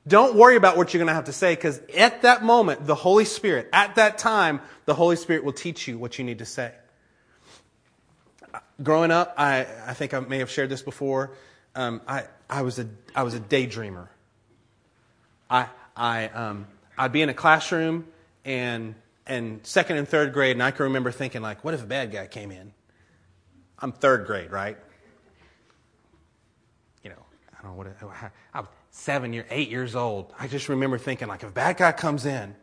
[0.07, 2.95] Don't worry about what you're going to have to say because at that moment, the
[2.95, 6.45] Holy Spirit, at that time, the Holy Spirit will teach you what you need to
[6.45, 6.71] say.
[8.81, 11.31] Growing up, I, I think I may have shared this before.
[11.75, 14.07] Um, I, I, was a, I was a daydreamer.
[15.49, 16.65] I, I, um,
[16.97, 18.07] I'd be in a classroom
[18.45, 18.95] and,
[19.27, 22.11] and second and third grade, and I can remember thinking, like, what if a bad
[22.11, 22.73] guy came in?
[23.77, 24.77] I'm third grade, right?
[27.03, 27.87] You know, I don't know what,
[28.53, 30.33] I was seven year, eight years old.
[30.39, 32.55] I just remember thinking, like, if a bad guy comes in,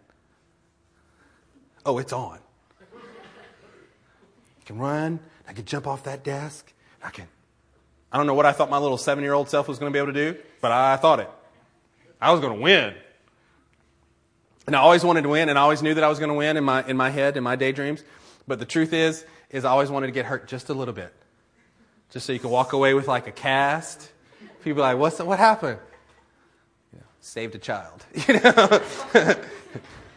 [1.85, 2.39] oh, it's on.
[2.83, 6.73] I can run, I can jump off that desk,
[7.03, 7.29] I can.
[8.11, 9.97] I don't know what I thought my little seven year old self was going to
[9.97, 11.31] be able to do, but I thought it.
[12.21, 12.95] I was going to win.
[14.67, 16.35] And I always wanted to win, and I always knew that I was going to
[16.35, 18.03] win in my, in my head, in my daydreams.
[18.49, 21.13] But the truth is, is I always wanted to get hurt just a little bit.
[22.11, 24.11] Just so you could walk away with like a cast.
[24.65, 25.79] People are like, What's what happened?
[27.27, 28.07] Saved a child.
[28.29, 28.81] You know?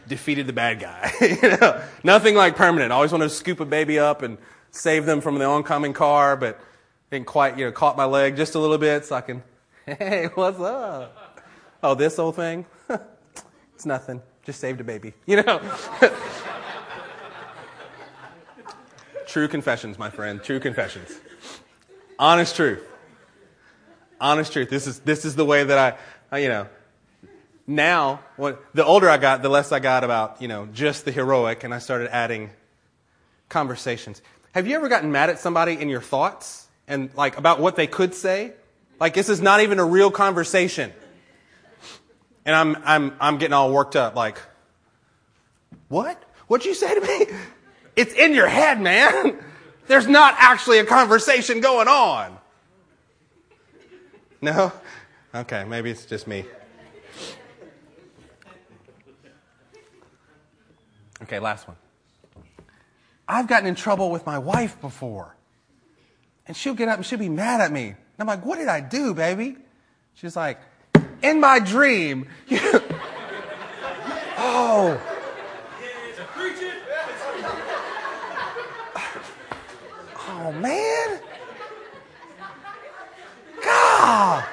[0.08, 1.12] Defeated the bad guy.
[1.22, 1.82] you know?
[2.04, 2.92] Nothing like permanent.
[2.92, 4.38] I always wanted to scoop a baby up and
[4.70, 6.60] save them from the oncoming car, but
[7.10, 9.42] didn't quite, you know, caught my leg just a little bit so I can,
[9.88, 11.42] hey, what's up?
[11.82, 12.68] Oh, this old thing?
[13.74, 14.22] it's nothing.
[14.46, 15.14] Just saved a baby.
[15.26, 15.60] You know?
[19.26, 20.44] True confessions, my friend.
[20.44, 21.20] True confessions.
[22.20, 22.88] Honest truth.
[24.22, 24.70] Honest truth.
[24.70, 25.78] This is, this is the way that
[26.32, 26.68] I, I you know,
[27.70, 31.12] now, what, the older I got, the less I got about, you know, just the
[31.12, 32.50] heroic, and I started adding
[33.48, 34.24] conversations.
[34.54, 37.86] Have you ever gotten mad at somebody in your thoughts and like about what they
[37.86, 38.54] could say?
[39.00, 40.92] Like this is not even a real conversation.
[42.44, 44.40] And I'm, I'm, I'm getting all worked up like,
[45.90, 46.24] what?
[46.48, 47.26] What'd you say to me?
[47.96, 49.44] It's in your head, man.
[49.88, 52.38] There's not actually a conversation going on.
[54.42, 54.72] No?
[55.36, 56.46] Okay, maybe it's just me.
[61.24, 61.78] Okay, last one.
[63.28, 65.36] I've gotten in trouble with my wife before.
[66.48, 67.90] And she'll get up and she'll be mad at me.
[67.90, 69.56] And I'm like, what did I do, baby?
[70.16, 70.60] She's like,
[71.22, 72.28] in my dream.
[74.38, 75.00] oh.
[80.32, 81.20] Oh, man.
[83.64, 84.46] God.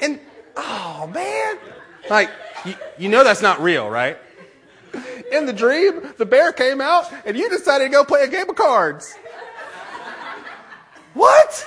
[0.00, 0.20] And,
[0.56, 1.58] oh, man.
[2.10, 2.30] Like,
[2.64, 4.18] you, you know that's not real, right?
[5.34, 8.48] In the dream, the bear came out and you decided to go play a game
[8.48, 9.14] of cards.
[11.12, 11.66] What?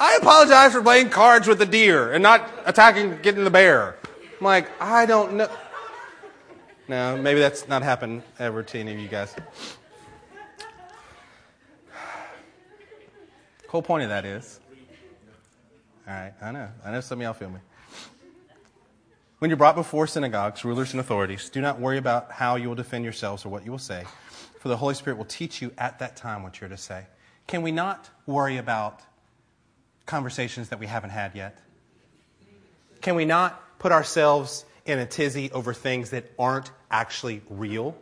[0.00, 3.96] I apologize for playing cards with the deer and not attacking, getting the bear.
[4.38, 5.48] I'm like, I don't know.
[6.88, 9.36] No, maybe that's not happened ever to any of you guys.
[13.68, 14.60] Whole point of that is,
[16.06, 17.60] all right, I know, I know some of y'all feel me.
[19.38, 22.74] When you're brought before synagogues, rulers, and authorities, do not worry about how you will
[22.74, 24.04] defend yourselves or what you will say,
[24.58, 27.06] for the Holy Spirit will teach you at that time what you're to say.
[27.46, 29.00] Can we not worry about
[30.06, 31.56] conversations that we haven't had yet?
[33.00, 37.96] Can we not put ourselves in a tizzy over things that aren't actually real?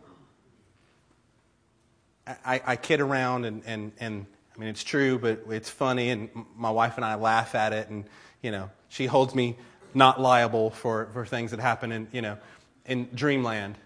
[2.27, 4.25] I, I kid around and, and, and
[4.55, 7.91] I mean, it's true, but it's funny, and my wife and I laugh at it,
[7.91, 8.07] and,
[8.41, 9.59] you know, she holds me
[9.97, 12.39] not liable for, for things that happen in, you know,
[12.85, 13.77] in dreamland.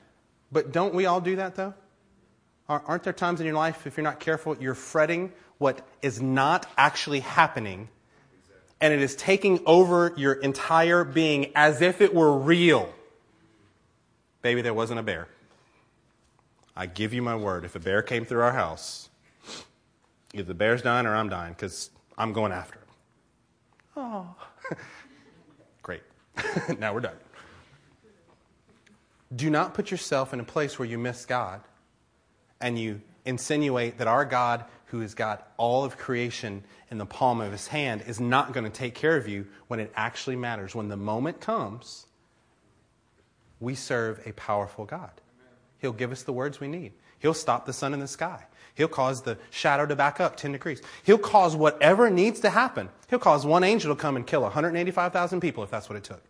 [0.52, 1.74] But don't we all do that, though?
[2.68, 6.66] Aren't there times in your life, if you're not careful, you're fretting what is not
[6.76, 7.88] actually happening,
[8.80, 12.92] and it is taking over your entire being as if it were real?
[14.42, 15.26] Baby, there wasn't a bear.
[16.76, 17.64] I give you my word.
[17.64, 19.10] If a bear came through our house,
[20.32, 22.88] Either the bear's dying or I'm dying because I'm going after it.
[23.96, 24.34] Oh.
[26.78, 27.16] Now we're done.
[29.34, 31.60] Do not put yourself in a place where you miss God
[32.60, 37.40] and you insinuate that our God, who has got all of creation in the palm
[37.40, 40.74] of his hand, is not going to take care of you when it actually matters.
[40.74, 42.06] When the moment comes,
[43.60, 45.12] we serve a powerful God.
[45.78, 48.44] He'll give us the words we need, He'll stop the sun in the sky.
[48.74, 50.80] He'll cause the shadow to back up 10 degrees.
[51.02, 52.88] He'll cause whatever needs to happen.
[53.10, 56.22] He'll cause one angel to come and kill 185,000 people if that's what it took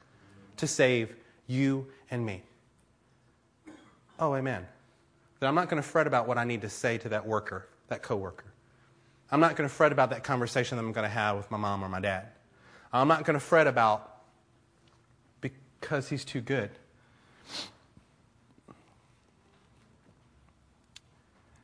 [0.61, 1.15] to save
[1.47, 2.43] you and me.
[4.19, 4.67] Oh, amen.
[5.41, 7.67] Then I'm not going to fret about what I need to say to that worker,
[7.89, 8.45] that coworker.
[9.31, 11.57] I'm not going to fret about that conversation that I'm going to have with my
[11.57, 12.29] mom or my dad.
[12.93, 14.19] I'm not going to fret about
[15.41, 16.71] because he's too good.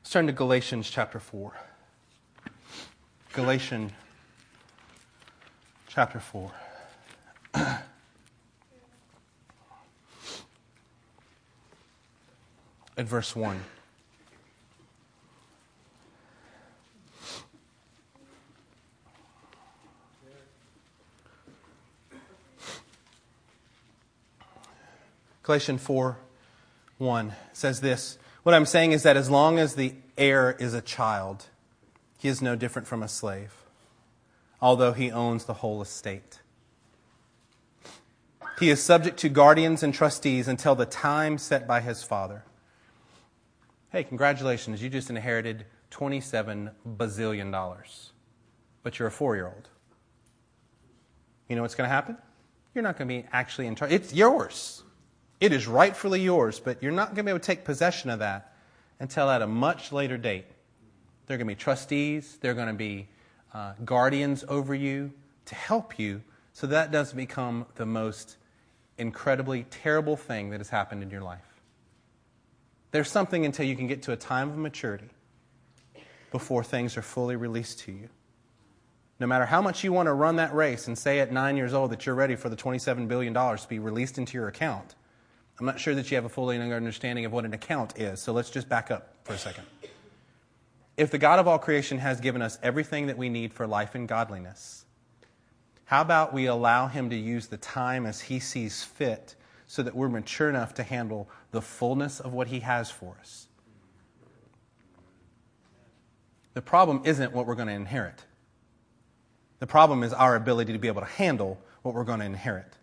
[0.01, 1.53] Let's turn to Galatians chapter 4.
[3.33, 3.93] Galatians
[5.89, 6.53] chapter 4.
[12.97, 13.61] At verse 1.
[25.43, 26.17] Galatians 4
[26.99, 30.81] 1 says this What I'm saying is that as long as the heir is a
[30.81, 31.47] child,
[32.19, 33.53] he is no different from a slave,
[34.61, 36.41] although he owns the whole estate.
[38.59, 42.43] He is subject to guardians and trustees until the time set by his father.
[43.91, 48.11] Hey, congratulations, you just inherited $27 bazillion,
[48.82, 49.68] but you're a four year old.
[51.49, 52.18] You know what's going to happen?
[52.74, 53.93] You're not going to be actually in charge.
[53.93, 54.82] It's yours.
[55.41, 58.18] It is rightfully yours, but you're not going to be able to take possession of
[58.18, 58.55] that
[58.99, 60.47] until at a much later date.
[61.26, 63.09] There are going to be trustees, there are going to be
[63.55, 65.12] uh, guardians over you
[65.47, 66.22] to help you
[66.53, 68.37] so that doesn't become the most
[68.99, 71.56] incredibly terrible thing that has happened in your life.
[72.91, 75.09] There's something until you can get to a time of maturity
[76.30, 78.09] before things are fully released to you.
[79.18, 81.72] No matter how much you want to run that race and say at nine years
[81.72, 84.95] old that you're ready for the $27 billion to be released into your account,
[85.59, 88.32] I'm not sure that you have a fully understanding of what an account is, so
[88.32, 89.64] let's just back up for a second.
[90.99, 93.95] If the God of all creation has given us everything that we need for life
[93.95, 94.84] and godliness,
[95.87, 99.34] how about we allow Him to use the time as He sees fit
[99.67, 103.49] so that we're mature enough to handle the fullness of what He has for us?
[106.55, 108.25] The problem isn't what we're going to inherit.
[109.59, 112.79] The problem is our ability to be able to handle what we're going to inherit.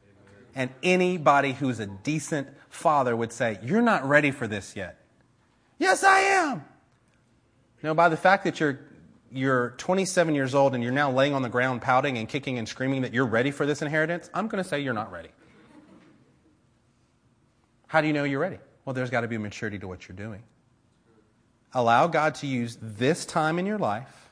[0.55, 4.99] And anybody who's a decent father would say, You're not ready for this yet.
[5.79, 6.63] Yes, I am.
[7.81, 8.79] No, by the fact that you're,
[9.31, 12.67] you're 27 years old and you're now laying on the ground pouting and kicking and
[12.67, 15.29] screaming that you're ready for this inheritance, I'm going to say you're not ready.
[17.93, 18.57] How do you know you're ready?
[18.85, 20.41] Well, there's got to be maturity to what you're doing.
[21.75, 24.31] Allow God to use this time in your life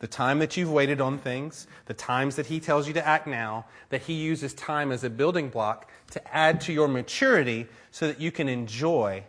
[0.00, 3.26] the time that you've waited on things, the times that He tells you to act
[3.26, 8.08] now, that He uses time as a building block to add to your maturity so
[8.08, 9.24] that you can enjoy.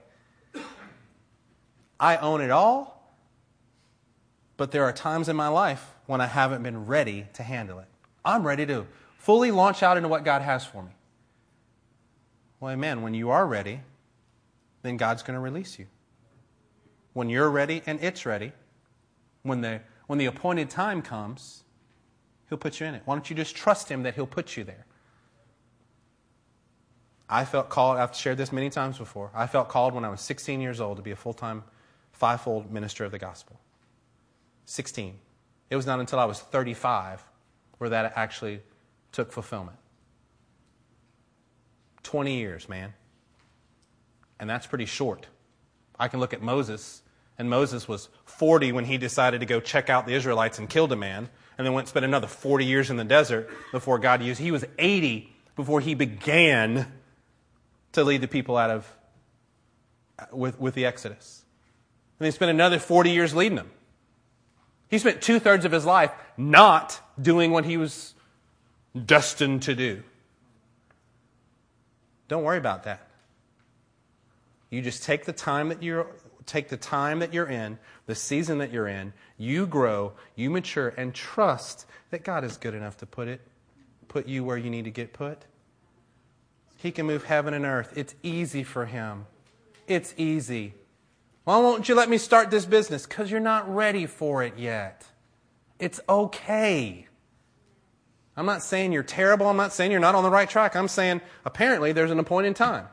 [2.01, 3.15] I own it all,
[4.57, 7.87] but there are times in my life when I haven't been ready to handle it.
[8.25, 8.87] I'm ready to
[9.19, 10.91] fully launch out into what God has for me.
[12.63, 13.01] Well, amen.
[13.01, 13.81] When you are ready,
[14.83, 15.87] then God's going to release you.
[17.11, 18.53] When you're ready and it's ready,
[19.41, 21.65] when the when the appointed time comes,
[22.47, 23.01] He'll put you in it.
[23.03, 24.85] Why don't you just trust Him that He'll put you there?
[27.27, 29.29] I felt called, I've shared this many times before.
[29.35, 31.65] I felt called when I was 16 years old to be a full time,
[32.13, 33.59] fivefold minister of the gospel.
[34.67, 35.19] 16.
[35.69, 37.25] It was not until I was 35
[37.79, 38.61] where that actually
[39.11, 39.79] took fulfillment.
[42.03, 42.93] 20 years, man.
[44.39, 45.27] And that's pretty short.
[45.99, 47.03] I can look at Moses
[47.37, 50.91] and Moses was 40 when he decided to go check out the Israelites and killed
[50.91, 54.21] a man, and then went and spent another 40 years in the desert before God
[54.21, 54.39] used.
[54.39, 56.91] He was 80 before he began
[57.93, 58.91] to lead the people out of
[60.31, 61.43] with, with the Exodus.
[62.19, 63.71] And he spent another 40 years leading them.
[64.89, 68.13] He spent two thirds of his life not doing what he was
[69.05, 70.03] destined to do.
[72.27, 73.07] Don't worry about that.
[74.69, 76.07] You just take the time that you're
[76.45, 80.93] take the time that you're in, the season that you're in, you grow, you mature,
[80.97, 83.41] and trust that God is good enough to put it,
[84.07, 85.45] put you where you need to get put.
[86.77, 87.93] He can move heaven and earth.
[87.95, 89.25] It's easy for him.
[89.87, 90.73] It's easy.
[91.45, 93.05] Why won't you let me start this business?
[93.05, 95.05] Because you're not ready for it yet.
[95.79, 97.07] It's okay.
[98.35, 99.47] I'm not saying you're terrible.
[99.47, 100.75] I'm not saying you're not on the right track.
[100.75, 102.87] I'm saying apparently there's an appointed time.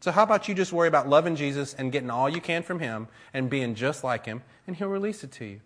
[0.00, 2.78] So, how about you just worry about loving Jesus and getting all you can from
[2.78, 5.60] Him and being just like Him, and He'll release it to you.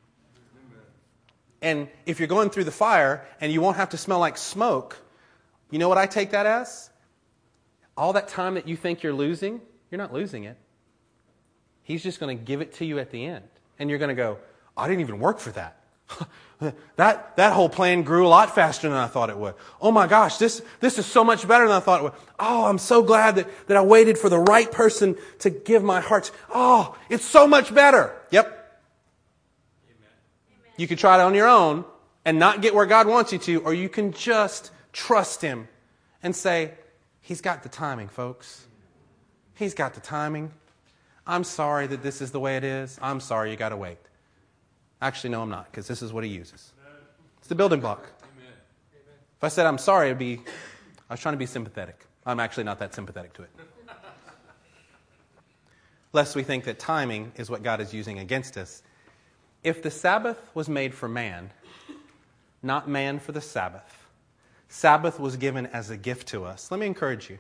[1.63, 4.97] And if you're going through the fire and you won't have to smell like smoke,
[5.71, 6.89] you know what I take that as?
[7.97, 9.61] All that time that you think you're losing,
[9.91, 10.57] you're not losing it.
[11.83, 13.45] He's just going to give it to you at the end.
[13.79, 14.39] And you're going to go,
[14.77, 15.80] I didn't even work for that.
[16.97, 19.55] that, that whole plan grew a lot faster than I thought it would.
[19.81, 22.13] Oh my gosh, this, this is so much better than I thought it would.
[22.39, 26.01] Oh, I'm so glad that, that I waited for the right person to give my
[26.01, 26.31] heart.
[26.55, 28.15] Oh, it's so much better.
[28.31, 28.47] Yep.
[29.87, 30.13] Amen.
[30.77, 31.85] You can try it on your own
[32.25, 35.69] and not get where God wants you to, or you can just trust Him
[36.23, 36.73] and say,
[37.23, 38.67] He's got the timing, folks.
[39.55, 40.51] He's got the timing.
[41.27, 42.99] I'm sorry that this is the way it is.
[43.01, 43.99] I'm sorry you got to wait.
[45.03, 46.73] Actually, no, I'm not, because this is what he uses.
[47.39, 48.07] It's the building block.
[49.39, 50.41] If I said I'm sorry, it'd be,
[51.09, 52.05] I was trying to be sympathetic.
[52.27, 53.51] I'm actually not that sympathetic to it.
[56.13, 58.83] Lest we think that timing is what God is using against us.
[59.63, 61.51] If the Sabbath was made for man,
[62.63, 64.09] not man for the Sabbath,
[64.69, 66.71] Sabbath was given as a gift to us.
[66.71, 67.39] Let me encourage you.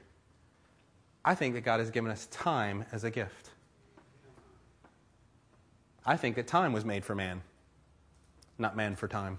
[1.24, 3.50] I think that God has given us time as a gift.
[6.06, 7.42] I think that time was made for man,
[8.60, 9.38] not man for time.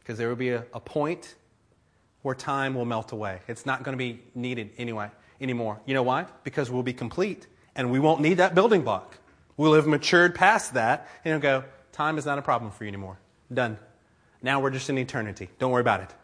[0.00, 1.34] Because there will be a, a, point
[2.22, 3.40] where time will melt away.
[3.46, 5.80] It's not going to be needed anyway anymore.
[5.86, 6.26] You know why?
[6.44, 7.46] Because we'll be complete
[7.76, 9.18] and we won't need that building block.
[9.56, 12.88] We'll have matured past that and it'll go, time is not a problem for you
[12.88, 13.18] anymore.
[13.52, 13.78] Done.
[14.42, 15.50] Now we're just in eternity.
[15.58, 16.14] Don't worry about it.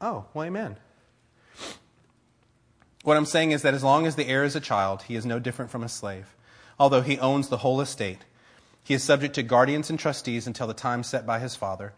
[0.00, 0.76] Oh, well, amen.
[3.02, 5.26] What I'm saying is that as long as the heir is a child, he is
[5.26, 6.34] no different from a slave.
[6.78, 8.18] Although he owns the whole estate,
[8.84, 11.94] he is subject to guardians and trustees until the time set by his father.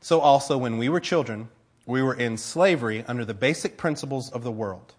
[0.00, 1.48] So also, when we were children,
[1.84, 4.94] we were in slavery under the basic principles of the world.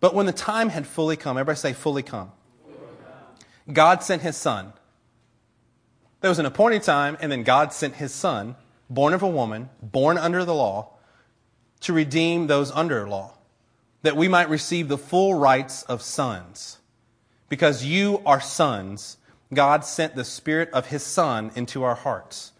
[0.00, 2.32] But when the time had fully come, everybody say, fully come.
[3.72, 4.72] God sent his son.
[6.20, 8.56] There was an appointed time, and then God sent his son,
[8.90, 10.94] born of a woman, born under the law,
[11.80, 13.34] to redeem those under law
[14.02, 16.78] that we might receive the full rights of sons.
[17.48, 19.16] Because you are sons,
[19.52, 22.52] God sent the Spirit of His Son into our hearts,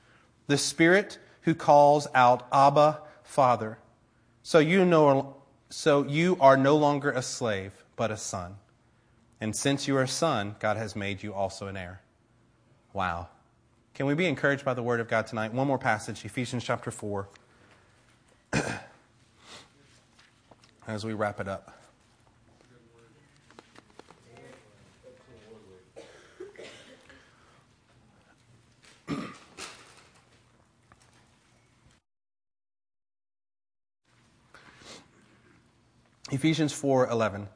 [0.47, 3.79] the Spirit who calls out, Abba, Father.
[4.43, 5.37] So you, know,
[5.69, 8.57] so you are no longer a slave, but a son.
[9.41, 12.01] And since you are a son, God has made you also an heir.
[12.93, 13.29] Wow.
[13.95, 15.53] Can we be encouraged by the Word of God tonight?
[15.53, 17.29] One more passage, Ephesians chapter 4.
[20.89, 21.78] as we wrap it up.
[36.31, 37.49] Ephesians 4:11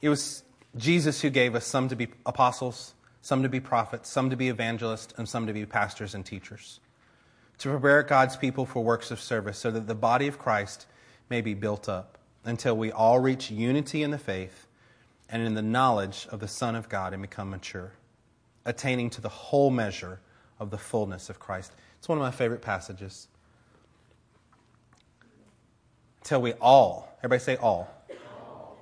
[0.00, 0.44] It was
[0.76, 4.48] Jesus who gave us some to be apostles, some to be prophets, some to be
[4.48, 6.78] evangelists, and some to be pastors and teachers
[7.58, 10.86] to prepare God's people for works of service so that the body of Christ
[11.28, 14.66] may be built up until we all reach unity in the faith
[15.28, 17.92] and in the knowledge of the Son of God and become mature,
[18.64, 20.20] attaining to the whole measure
[20.58, 21.72] of the fullness of Christ.
[21.98, 23.28] It's one of my favorite passages.
[26.28, 27.88] Until we all, everybody say all.
[28.46, 28.76] all.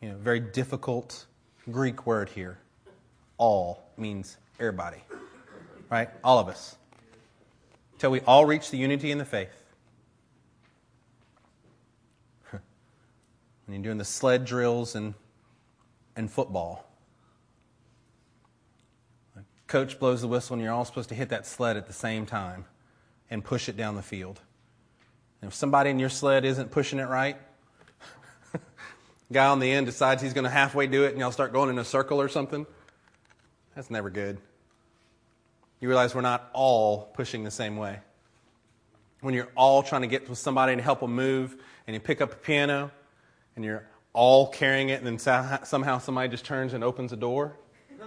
[0.00, 1.26] You know, very difficult
[1.70, 2.56] Greek word here.
[3.36, 5.02] All means everybody,
[5.90, 6.08] right?
[6.24, 6.76] All of us
[7.98, 9.50] till we all reach the unity in the faith.
[12.50, 12.62] when
[13.68, 15.12] you're doing the sled drills and,
[16.16, 16.90] and football,
[19.66, 22.24] coach blows the whistle and you're all supposed to hit that sled at the same
[22.24, 22.64] time
[23.28, 24.40] and push it down the field.
[25.46, 27.36] If somebody in your sled isn't pushing it right,
[29.32, 31.70] guy on the end decides he's going to halfway do it and y'all start going
[31.70, 32.66] in a circle or something,
[33.74, 34.38] that's never good
[35.80, 37.98] you realize we're not all pushing the same way.
[39.20, 42.20] When you're all trying to get with somebody to help them move, and you pick
[42.20, 42.90] up a piano,
[43.54, 45.18] and you're all carrying it, and then
[45.64, 47.56] somehow somebody just turns and opens a door.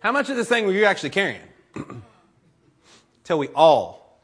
[0.00, 1.40] How much of this thing were you actually carrying?
[3.24, 4.20] till we all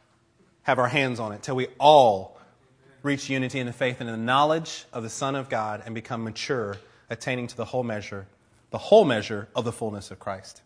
[0.62, 2.38] have our hands on it, till we all
[3.02, 5.94] reach unity in the faith and in the knowledge of the Son of God and
[5.94, 6.76] become mature,
[7.10, 8.26] attaining to the whole measure
[8.70, 10.62] the whole measure of the fullness of Christ.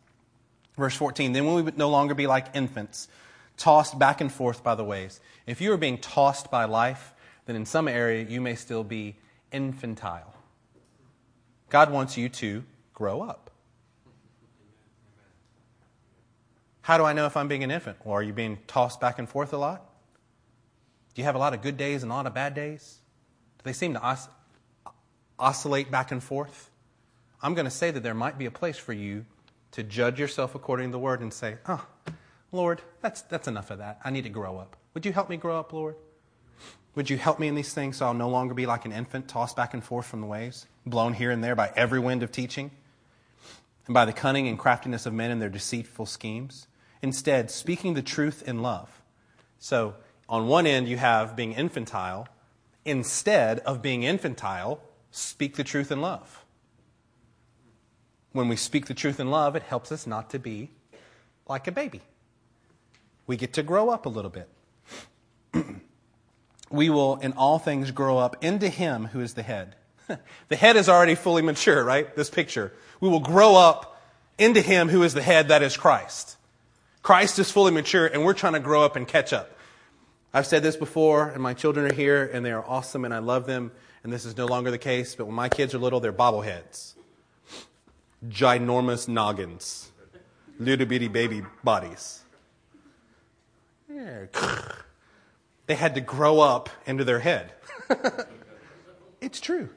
[0.77, 3.09] Verse 14, then we would no longer be like infants,
[3.57, 5.21] tossed back and forth by the waves.
[5.47, 7.15] If you are being tossed by life,
[7.47, 9.17] then in some area you may still be
[9.53, 10.35] infantile.
[11.69, 12.65] God wants you to
[12.95, 13.51] grow up.
[16.83, 17.99] How do I know if I'm being an infant?
[18.05, 19.89] Well, are you being tossed back and forth a lot?
[21.15, 22.99] Do you have a lot of good days and a lot of bad days?
[23.59, 24.29] Do they seem to os-
[25.39, 26.71] oscillate back and forth?
[27.41, 29.27] I'm going to say that there might be a place for you
[29.73, 31.85] to judge yourself according to the word and say, oh,
[32.51, 34.01] Lord, that's, that's enough of that.
[34.05, 34.77] I need to grow up.
[34.95, 35.97] Would you help me grow up, Lord?
[36.95, 39.29] Would you help me in these things so I'll no longer be like an infant
[39.29, 42.31] tossed back and forth from the waves, blown here and there by every wind of
[42.33, 42.71] teaching,
[43.87, 46.67] and by the cunning and craftiness of men and their deceitful schemes?
[47.03, 49.03] Instead, speaking the truth in love.
[49.59, 49.95] So,
[50.29, 52.29] on one end, you have being infantile.
[52.85, 54.81] Instead of being infantile,
[55.11, 56.43] speak the truth in love
[58.33, 60.71] when we speak the truth in love, it helps us not to be
[61.47, 62.01] like a baby.
[63.27, 64.49] We get to grow up a little bit.
[66.71, 69.77] we will, in all things, grow up into Him who is the head.
[70.49, 72.15] the head is already fully mature, right?
[72.17, 72.73] This picture.
[73.01, 74.01] We will grow up
[74.39, 76.37] into him who is the head, that is Christ.
[77.03, 79.51] Christ is fully mature, and we're trying to grow up and catch up.
[80.33, 83.19] I've said this before, and my children are here, and they are awesome, and I
[83.19, 83.73] love them,
[84.05, 86.95] and this is no longer the case, but when my kids are little, they're bobbleheads.
[88.29, 89.91] Ginormous noggins.
[90.59, 92.23] Little bitty baby bodies.
[95.67, 97.53] They had to grow up into their head.
[99.21, 99.71] it's true.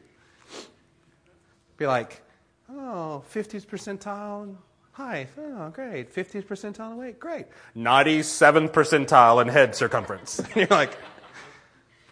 [1.78, 2.24] Be like,
[2.70, 4.56] oh, 50th percentile
[4.96, 5.28] height.
[5.38, 6.14] Oh, great.
[6.14, 7.20] 50th percentile in weight.
[7.20, 7.48] Great.
[7.76, 10.40] 97th percentile in head circumference.
[10.46, 10.98] And you're like,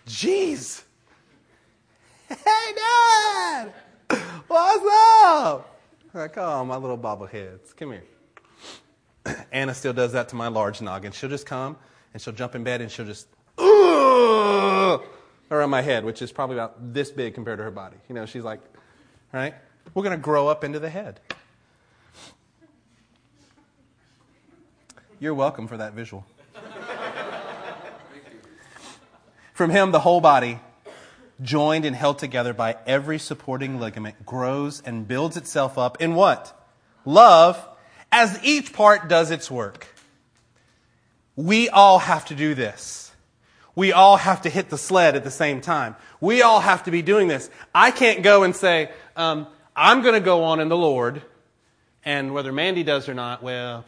[0.06, 0.84] geez.
[2.28, 2.36] Hey,
[2.76, 3.74] Dad.
[4.48, 4.86] What's
[5.24, 5.80] up?
[6.14, 7.76] Like, oh, my little bobbleheads.
[7.78, 8.04] Come here.
[9.54, 11.14] Anna still does that to my large noggin.
[11.14, 11.78] She'll just come
[12.14, 13.28] and she'll jump in bed and she'll just
[13.62, 15.02] ooh
[15.50, 17.96] around my head, which is probably about this big compared to her body.
[18.10, 18.60] You know, she's like,
[19.32, 19.54] right?
[19.94, 21.22] We're going to grow up into the head.
[25.24, 26.26] You're welcome for that visual.
[29.54, 30.60] From him, the whole body,
[31.42, 36.68] joined and held together by every supporting ligament, grows and builds itself up in what?
[37.06, 37.66] Love,
[38.12, 39.88] as each part does its work.
[41.38, 43.14] We all have to do this.
[43.76, 45.96] We all have to hit the sled at the same time.
[46.20, 47.50] We all have to be doing this.
[47.74, 51.22] I can't go and say, um, I'm going to go on in the Lord,
[52.04, 53.86] and whether Mandy does or not, well,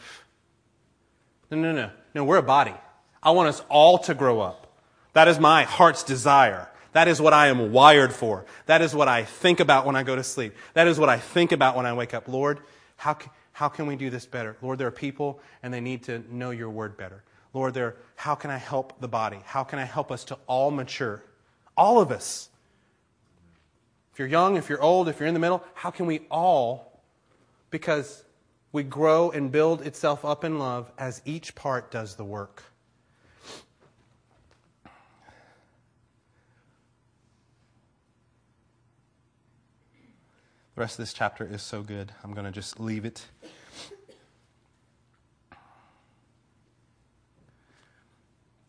[1.52, 1.92] no, no, no.
[2.14, 2.74] No, we're a body.
[3.22, 4.68] I want us all to grow up.
[5.14, 6.70] That is my heart's desire.
[6.94, 8.46] That is what I am wired for.
[8.68, 10.56] That is what I think about when I go to sleep.
[10.74, 12.28] That is what I think about when I wake up.
[12.28, 12.60] Lord,
[12.98, 14.58] how can, how can we do this better?
[14.62, 17.24] Lord, there are people and they need to know your word better.
[17.54, 19.40] Lord, there, how can I help the body?
[19.46, 21.24] How can I help us to all mature?
[21.78, 22.50] All of us.
[24.12, 27.02] If you're young, if you're old, if you're in the middle, how can we all,
[27.70, 28.25] because
[28.76, 32.62] we grow and build itself up in love as each part does the work.
[40.76, 42.12] The rest of this chapter is so good.
[42.22, 43.26] I'm going to just leave it.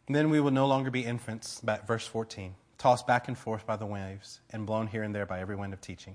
[0.08, 3.86] Then we will no longer be infants, verse 14, tossed back and forth by the
[3.86, 6.14] waves and blown here and there by every wind of teaching.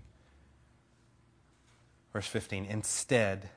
[2.14, 3.50] Verse 15, instead,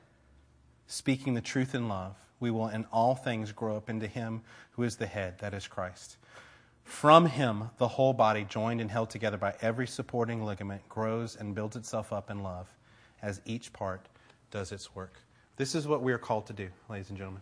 [0.87, 4.83] speaking the truth in love, we will in all things grow up into Him who
[4.83, 6.17] is the head, that is Christ.
[6.83, 11.55] From Him, the whole body, joined and held together by every supporting ligament, grows and
[11.55, 12.67] builds itself up in love
[13.21, 14.07] as each part
[14.51, 15.13] does its work.
[15.57, 17.41] This is what we are called to do, ladies and gentlemen.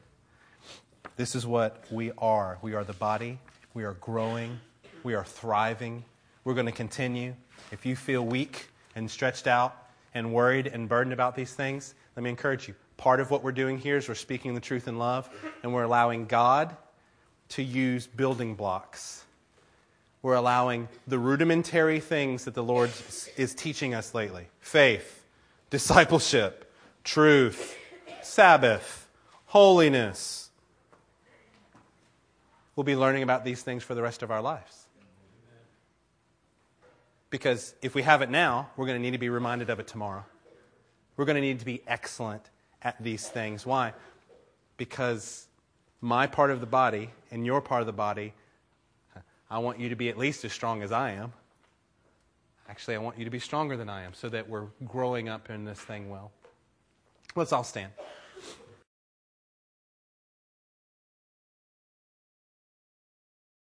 [1.17, 2.57] This is what we are.
[2.61, 3.39] We are the body.
[3.73, 4.59] We are growing.
[5.03, 6.05] We are thriving.
[6.43, 7.35] We're going to continue.
[7.71, 12.23] If you feel weak and stretched out and worried and burdened about these things, let
[12.23, 12.75] me encourage you.
[12.97, 15.29] Part of what we're doing here is we're speaking the truth in love,
[15.61, 16.75] and we're allowing God
[17.49, 19.23] to use building blocks.
[20.21, 22.91] We're allowing the rudimentary things that the Lord
[23.35, 25.25] is teaching us lately faith,
[25.69, 26.71] discipleship,
[27.03, 27.77] truth,
[28.21, 29.09] Sabbath,
[29.45, 30.43] holiness
[32.76, 34.88] we'll be learning about these things for the rest of our lives.
[37.30, 39.88] Because if we have it now, we're going to need to be reminded of it
[39.88, 40.23] tomorrow.
[41.18, 42.49] We're going to need to be excellent
[42.84, 43.65] at these things.
[43.65, 43.93] Why?
[44.77, 45.47] Because
[46.01, 48.34] my part of the body and your part of the body,
[49.49, 51.34] I want you to be at least as strong as I am.
[52.69, 55.49] Actually, I want you to be stronger than I am so that we're growing up
[55.49, 56.31] in this thing well.
[57.35, 57.91] Let's all stand.